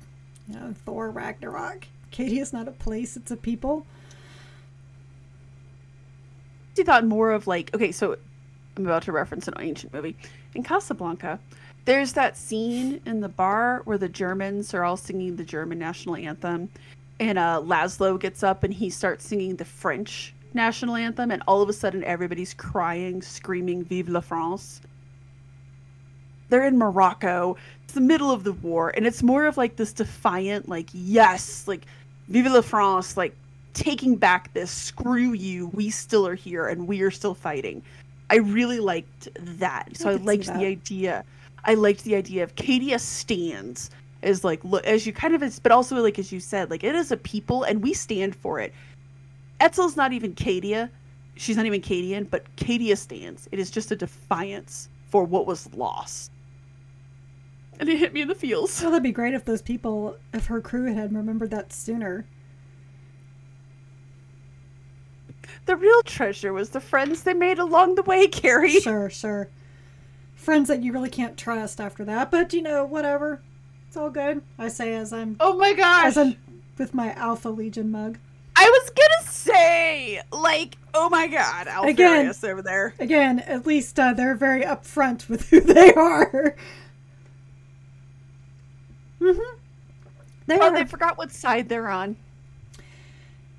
[0.48, 1.86] you know, Thor Ragnarok.
[2.10, 3.86] Cadia is not a place, it's a people.
[6.78, 8.16] I thought more of like, okay, so
[8.76, 10.16] I'm about to reference an ancient movie.
[10.54, 11.38] In Casablanca,
[11.84, 16.16] there's that scene in the bar where the Germans are all singing the German national
[16.16, 16.68] anthem,
[17.18, 21.62] and uh, Laszlo gets up and he starts singing the French national anthem, and all
[21.62, 24.80] of a sudden everybody's crying, screaming "Vive la France!"
[26.48, 27.56] They're in Morocco.
[27.84, 31.66] It's the middle of the war, and it's more of like this defiant, like yes,
[31.66, 31.86] like
[32.28, 33.34] "Vive la France!" like
[33.74, 37.82] taking back this "Screw you, we still are here and we are still fighting."
[38.30, 39.28] I really liked
[39.58, 39.96] that.
[39.96, 41.24] So I, I liked the idea.
[41.64, 43.90] I liked the idea of Cadia stands
[44.22, 46.94] as like look as you kind of but also like as you said like it
[46.94, 48.72] is a people and we stand for it
[49.62, 50.90] Etzel's not even Cadia.
[51.36, 53.48] She's not even Cadian, but Cadia stands.
[53.52, 56.32] It is just a defiance for what was lost.
[57.78, 58.82] And it hit me in the feels.
[58.82, 62.26] Well, that'd be great if those people, if her crew had remembered that sooner.
[65.66, 68.80] The real treasure was the friends they made along the way, Carrie.
[68.80, 69.48] Sure, sure.
[70.42, 73.40] Friends that you really can't trust after that, but you know, whatever.
[73.86, 74.42] It's all good.
[74.58, 75.36] I say as I'm.
[75.38, 76.06] Oh my gosh!
[76.06, 76.36] As I'm
[76.76, 78.18] with my Alpha Legion mug.
[78.56, 82.92] I was gonna say, like, oh my god, Alpharius over there.
[82.98, 86.56] Again, at least uh, they're very upfront with who they are.
[89.20, 89.56] Mm-hmm.
[90.48, 90.72] They oh, are.
[90.72, 92.16] they forgot what side they're on.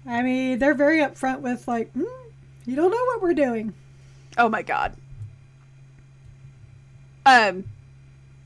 [0.06, 2.04] I mean, they're very upfront with like, mm,
[2.66, 3.74] you don't know what we're doing.
[4.38, 4.98] Oh my god.
[7.26, 7.64] Um,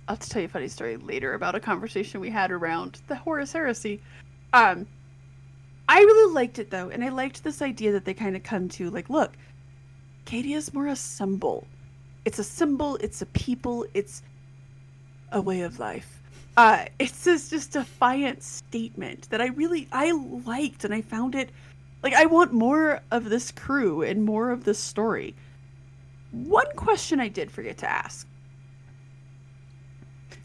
[0.07, 3.01] I'll have to tell you a funny story later about a conversation we had around
[3.07, 4.01] the Horus Heresy.
[4.53, 4.87] Um,
[5.89, 8.69] I really liked it though, and I liked this idea that they kind of come
[8.69, 9.33] to like, look,
[10.25, 11.65] Cadia is more a symbol.
[12.25, 12.97] It's a symbol.
[12.97, 13.85] It's a people.
[13.93, 14.21] It's
[15.31, 16.21] a way of life.
[16.57, 20.11] Uh, it's this just defiant statement that I really I
[20.45, 21.49] liked, and I found it
[22.03, 25.35] like I want more of this crew and more of this story.
[26.31, 28.27] One question I did forget to ask: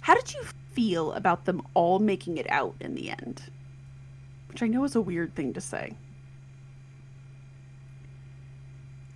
[0.02, 0.44] How did you
[0.74, 3.42] feel about them all making it out in the end?
[4.52, 5.94] which I know is a weird thing to say.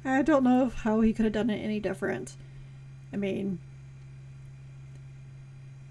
[0.02, 2.36] I don't know how he could have done it any different.
[3.12, 3.58] I mean,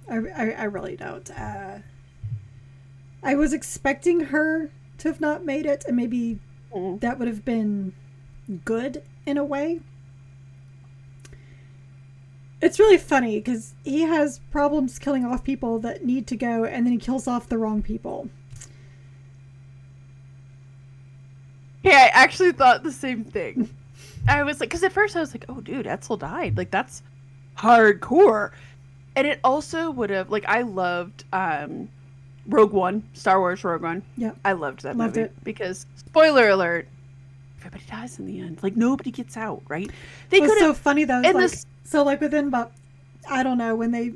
[0.09, 1.29] I, I, I really don't.
[1.29, 1.79] Uh,
[3.21, 6.39] I was expecting her to have not made it, and maybe
[6.73, 6.99] mm.
[7.01, 7.93] that would have been
[8.63, 9.81] good in a way.
[12.65, 16.83] It's really funny because he has problems killing off people that need to go, and
[16.83, 18.27] then he kills off the wrong people.
[21.83, 23.69] Yeah, I actually thought the same thing.
[24.27, 26.57] I was like, because at first I was like, oh, dude, Etzel died.
[26.57, 27.03] Like, that's
[27.55, 28.49] hardcore.
[29.15, 31.87] And it also would have, like, I loved um,
[32.47, 34.01] Rogue One, Star Wars Rogue One.
[34.17, 34.31] Yeah.
[34.43, 35.27] I loved that loved movie.
[35.27, 35.43] It.
[35.43, 36.87] Because, spoiler alert,
[37.59, 38.63] everybody dies in the end.
[38.63, 39.91] Like, nobody gets out, right?
[40.31, 41.21] They could so funny, though.
[41.21, 41.67] And like, this...
[41.85, 42.73] So, like, within about,
[43.29, 44.13] I don't know, when they,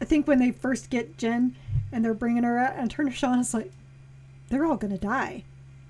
[0.00, 1.54] I think when they first get Jen
[1.92, 3.72] and they're bringing her out and turn to Sean, it's like,
[4.48, 5.42] they're all going to die.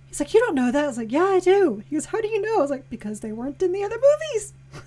[0.08, 0.84] He's like, You don't know that?
[0.84, 1.82] I was like, Yeah, I do.
[1.88, 2.58] He goes, How do you know?
[2.58, 4.54] I was like, Because they weren't in the other movies.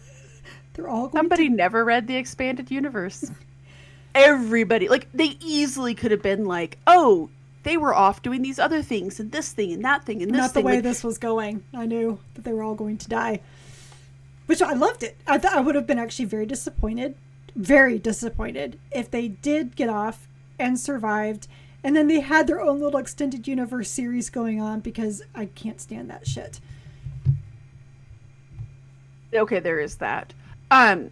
[0.73, 1.55] They're all going Somebody to...
[1.55, 3.31] never read the expanded universe.
[4.15, 7.29] Everybody, like, they easily could have been like, Oh,
[7.63, 10.39] they were off doing these other things and this thing and that thing and this
[10.39, 10.63] Not thing.
[10.63, 11.63] the way like, this was going.
[11.73, 13.41] I knew that they were all going to die.
[14.49, 15.15] Which I loved it.
[15.27, 17.13] I thought I would have been actually very disappointed,
[17.55, 20.27] very disappointed if they did get off
[20.57, 21.47] and survived
[21.83, 25.79] and then they had their own little extended universe series going on because I can't
[25.79, 26.59] stand that shit.
[29.31, 30.33] Okay, there is that.
[30.71, 31.11] Um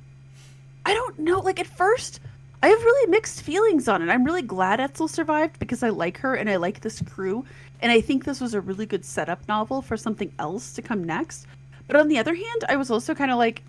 [0.84, 2.20] I don't know, like at first
[2.64, 4.12] I have really mixed feelings on it.
[4.12, 7.46] I'm really glad Etzel survived because I like her and I like this crew
[7.84, 11.04] and I think this was a really good setup novel for something else to come
[11.04, 11.46] next.
[11.88, 13.64] But on the other hand, I was also kind of like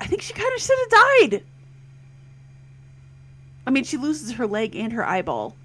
[0.00, 1.44] I think she kind of should have died.
[3.66, 5.56] I mean, she loses her leg and her eyeball.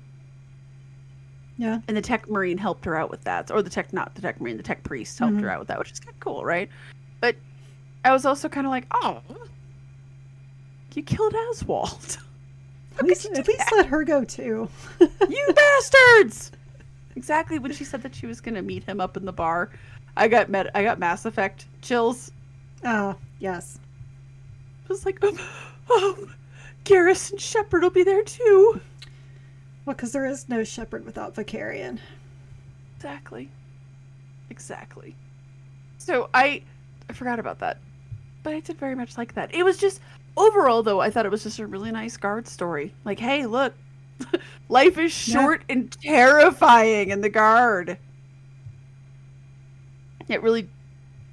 [1.57, 1.79] Yeah.
[1.87, 3.51] And the tech marine helped her out with that.
[3.51, 5.41] Or the tech, not the tech marine, the tech priest helped Mhm.
[5.41, 6.69] her out with that, which is kind of cool, right?
[7.19, 7.35] But
[8.05, 9.21] I was also kind of like, oh,
[10.93, 12.17] you killed Oswald.
[12.99, 14.67] At least, at least let her go too.
[14.99, 16.51] you bastards!
[17.19, 19.69] Exactly when she said that she was going to meet him up in the bar,
[20.15, 20.71] I got met.
[20.73, 22.31] I got Mass Effect chills.
[22.85, 23.77] Ah, yes.
[24.85, 25.19] I was like,
[25.89, 26.29] oh,
[26.85, 28.79] Garrus and Shepard will be there too.
[29.83, 31.99] Well, because there is no Shepard without Vakarian.
[32.95, 33.49] Exactly.
[34.49, 35.13] Exactly.
[35.97, 36.63] So I
[37.09, 37.79] I forgot about that.
[38.43, 39.53] But I did very much like that.
[39.53, 39.99] It was just
[40.37, 42.93] overall though, I thought it was just a really nice guard story.
[43.03, 43.73] Like, hey, look,
[44.69, 45.41] life is Yeah.
[45.41, 47.97] short and terrifying in the guard.
[50.27, 50.69] It really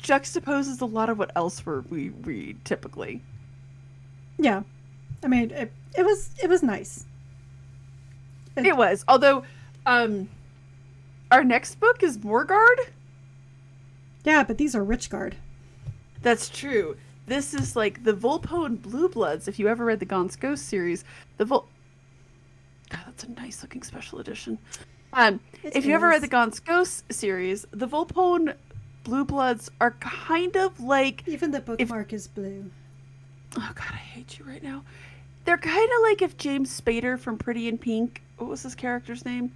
[0.02, 3.20] juxtaposes a lot of what else we're, we read typically.
[4.38, 4.62] Yeah.
[5.22, 7.04] I mean, it, it was it was nice.
[8.56, 9.04] It- It was.
[9.08, 9.44] Although
[9.86, 10.28] um
[11.30, 12.78] our next book is more guard.
[14.24, 15.36] Yeah, but these are Rich Guard.
[16.22, 16.96] That's true.
[17.26, 19.46] This is like the Volpone Blue Bloods.
[19.48, 21.04] If you ever read the Gaunt's Ghost series,
[21.38, 21.68] the Vol.
[22.96, 24.58] God, that's a nice looking special edition.
[25.12, 28.54] Um, It if you ever read the Gaunt's Ghost series, the Volpone
[29.04, 31.22] Blue Bloods are kind of like.
[31.26, 32.70] Even the bookmark is blue.
[33.56, 34.84] Oh God, I hate you right now.
[35.44, 38.22] They're kind of like if James Spader from Pretty in Pink.
[38.36, 39.52] What was his character's name?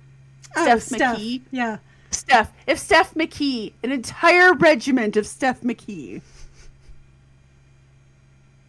[0.56, 1.42] Oh, Steff McKee.
[1.50, 1.78] Yeah.
[2.10, 2.48] Steff.
[2.66, 6.22] If Steff McKee, an entire regiment of Steff McKee,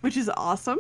[0.02, 0.80] which is awesome.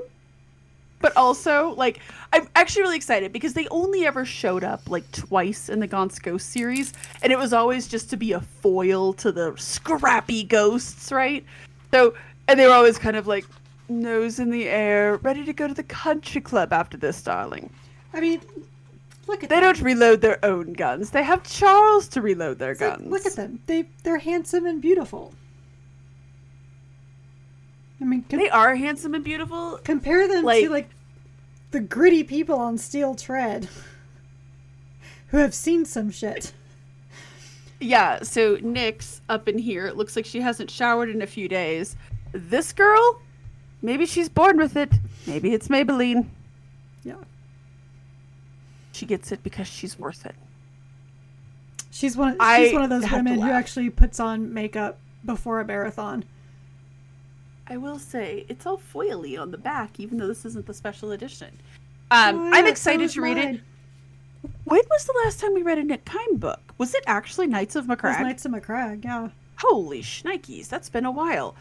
[1.01, 1.99] But also, like,
[2.33, 6.19] I'm actually really excited because they only ever showed up like twice in the Gaunt's
[6.19, 6.93] Ghost series,
[7.23, 11.43] and it was always just to be a foil to the scrappy ghosts, right?
[11.91, 12.13] So,
[12.47, 13.45] and they were always kind of like
[13.89, 17.69] nose in the air, ready to go to the country club after this, darling.
[18.13, 18.41] I mean,
[19.27, 19.73] look at They them.
[19.73, 21.09] don't reload their own guns.
[21.09, 23.07] They have Charles to reload their It's like, guns.
[23.11, 23.59] look at them.
[23.67, 25.33] They they're handsome and beautiful.
[28.01, 29.79] I mean, com- They are handsome and beautiful.
[29.83, 30.89] compare them like- to like
[31.71, 33.69] the gritty people on Steel Tread
[35.27, 36.51] who have seen some shit.
[37.79, 41.47] Yeah, so Nyx up in here, it looks like she hasn't showered in a few
[41.47, 41.95] days.
[42.31, 43.21] This girl,
[43.81, 44.91] maybe she's born with it.
[45.25, 46.27] Maybe it's Maybelline.
[47.03, 47.15] Yeah.
[48.91, 50.35] She gets it because she's worth it.
[51.89, 52.35] She's one.
[52.39, 56.23] I She's one of those women who actually puts on makeup before a marathon.
[57.71, 61.13] I will say it's all foily on the back, even though this isn't the special
[61.13, 61.57] edition.
[62.11, 63.61] Um, Oh, I'm excited to read it.
[64.65, 66.59] When was the last time we read a Nick Kyme book?
[66.77, 69.29] Was it actually Knights of It was Knights of Macragge, yeah.
[69.57, 71.55] Holy shnikes, that's been a while.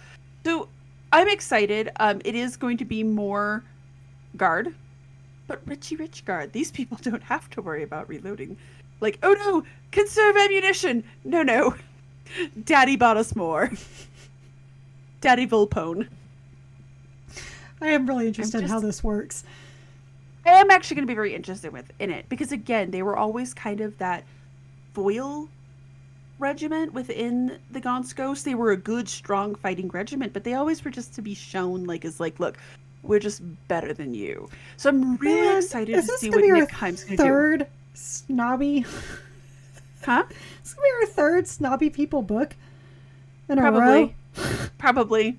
[0.44, 0.68] So
[1.12, 1.90] I'm excited.
[2.00, 3.62] Um, it is going to be more
[4.36, 4.74] guard,
[5.46, 6.52] but Richie Rich guard.
[6.52, 8.56] These people don't have to worry about reloading.
[9.00, 11.04] Like, oh no, conserve ammunition.
[11.22, 11.76] No, no.
[12.64, 13.70] Daddy bought us more.
[15.20, 16.08] Daddy Volpone.
[17.80, 19.44] I am really interested in how this works.
[20.44, 23.16] I am actually going to be very interested with in it because again, they were
[23.16, 24.24] always kind of that
[24.94, 25.48] foil
[26.38, 28.44] regiment within the Gaunt's Ghost.
[28.44, 31.84] They were a good, strong fighting regiment, but they always were just to be shown
[31.84, 32.58] like as like, look,
[33.02, 34.48] we're just better than you.
[34.76, 37.28] So I'm really Man, excited to see what be Nick Kyme's going to do.
[37.28, 38.84] Third snobby.
[40.02, 40.24] Huh?
[40.60, 42.54] It's gonna be our third snobby people book
[43.48, 44.12] in a row.
[44.78, 45.38] Probably.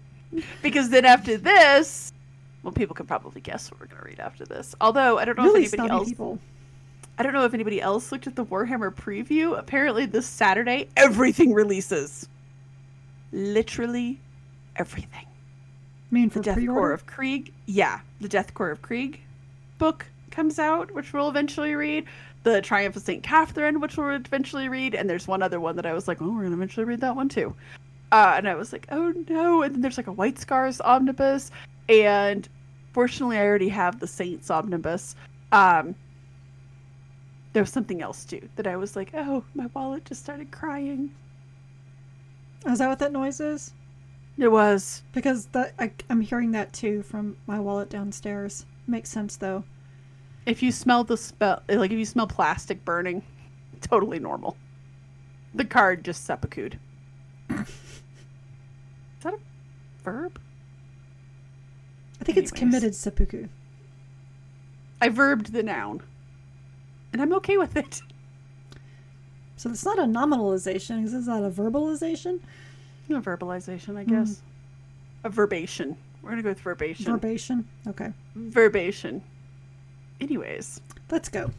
[0.62, 2.14] Because then after this,
[2.64, 4.76] well, people can probably guess what we're going to read after this.
[4.80, 6.40] Although I don't know Really if anybody else people.
[7.18, 9.58] I don't know if anybody else looked at the Warhammer preview.
[9.58, 12.28] Apparently, this Saturday, everything releases.
[13.32, 14.20] Literally
[14.76, 15.26] everything.
[15.26, 16.94] I mean, The for Death pre-order.
[16.94, 17.54] Korps of Krieg.
[17.66, 19.22] Yeah, the Death Korps of Krieg
[19.78, 22.06] book comes out, which we'll eventually read.
[22.44, 23.22] The Triumph of St.
[23.22, 24.96] Katherine, which we'll eventually read.
[24.96, 27.02] And there's one other one that I was like, oh, we're going to eventually read
[27.02, 27.54] that one too.
[28.12, 29.62] Uh, and I was like, oh no.
[29.62, 31.52] And then there's like a White Scars omnibus.
[31.88, 32.48] And
[32.94, 35.16] fortunately, I already have the Saints omnibus.
[35.52, 35.96] Um,
[37.54, 41.14] there was something else too that I was like, oh, my wallet just started crying.
[42.68, 43.74] Is that what that noise is?
[44.38, 45.04] It was.
[45.14, 48.66] Because that I, I'm hearing that too from my wallet downstairs.
[48.88, 49.64] Makes sense though.
[50.46, 53.24] If you smell the spell, like if you smell plastic burning,
[53.82, 54.58] totally normal.
[55.54, 56.80] The card just seppuku'd.
[60.02, 60.40] Is that a verb?
[62.20, 63.48] I think it's committed seppuku.
[65.02, 66.02] I verbed the noun.
[67.12, 68.02] And I'm okay with it.
[69.58, 71.06] So it's not a nominalization.
[71.06, 72.40] Is that a verbalization?
[73.12, 74.32] A verbalization, I guess.
[74.32, 74.40] Mm.
[75.26, 75.98] A verbation.
[76.24, 77.06] We're gonna go with verbation.
[77.06, 77.68] Verbation.
[77.88, 78.12] Okay.
[78.36, 79.22] verbation.
[80.20, 80.82] anyways,
[81.12, 81.52] let's go.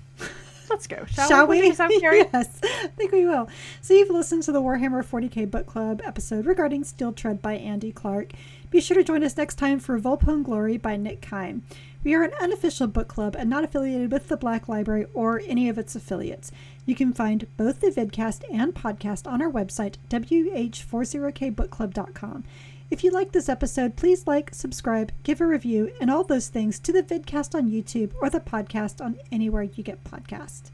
[0.73, 1.05] Let's go.
[1.05, 1.61] Shall, Shall we?
[1.61, 1.69] we?
[1.77, 3.47] Yes, I think we will.
[3.83, 7.93] So you've listened to the Warhammer 40k Book Club episode regarding Steel Tread by Andy
[7.93, 8.33] Clark.
[8.71, 11.63] Be sure to join us next time for Volpone Glory by Nick Kyme.
[12.03, 15.69] We are an unofficial book club and not affiliated with the Black Library or any
[15.69, 16.51] of its affiliates.
[16.87, 22.45] You can find both the vidcast and podcast on our website, wh40kbookclub.com.
[22.93, 26.79] If you like this episode, please like, subscribe, give a review, and all those things
[26.81, 30.71] to the vidcast on YouTube or the podcast on anywhere you get podcasts.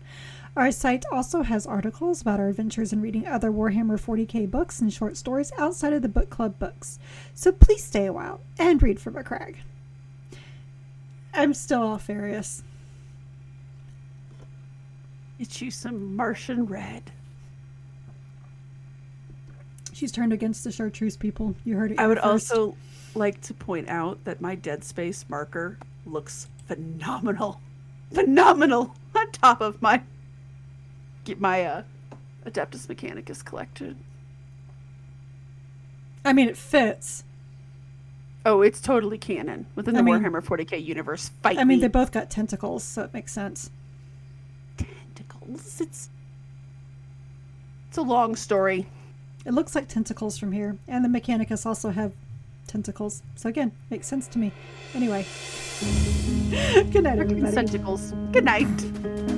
[0.56, 4.92] Our site also has articles about our adventures in reading other Warhammer 40k books and
[4.92, 6.98] short stories outside of the book club books.
[7.34, 9.58] So please stay a while and read from a crag.
[11.32, 12.64] I'm still all furious.
[15.38, 17.12] It's you some Martian red.
[19.98, 21.56] She's turned against the chartreuse people.
[21.64, 21.98] You heard it.
[21.98, 22.52] I would first.
[22.52, 22.76] also
[23.16, 25.76] like to point out that my Dead Space marker
[26.06, 27.60] looks phenomenal,
[28.14, 30.00] phenomenal on top of my
[31.24, 31.82] get my uh,
[32.46, 33.98] Adeptus Mechanicus collection.
[36.24, 37.24] I mean, it fits.
[38.46, 41.32] Oh, it's totally canon within the I mean- Warhammer 40k universe.
[41.42, 41.82] Fight I mean, me.
[41.82, 43.72] they both got tentacles, so it makes sense.
[44.76, 45.80] tentacles.
[45.80, 46.08] It's
[47.88, 48.86] it's a long story.
[49.46, 52.12] It looks like tentacles from here, and the Mechanicus also have
[52.66, 53.22] tentacles.
[53.36, 54.52] So again, makes sense to me.
[54.94, 55.26] Anyway,
[56.92, 57.54] good night, everybody.
[57.54, 58.12] Tentacles.
[58.32, 59.37] Good night.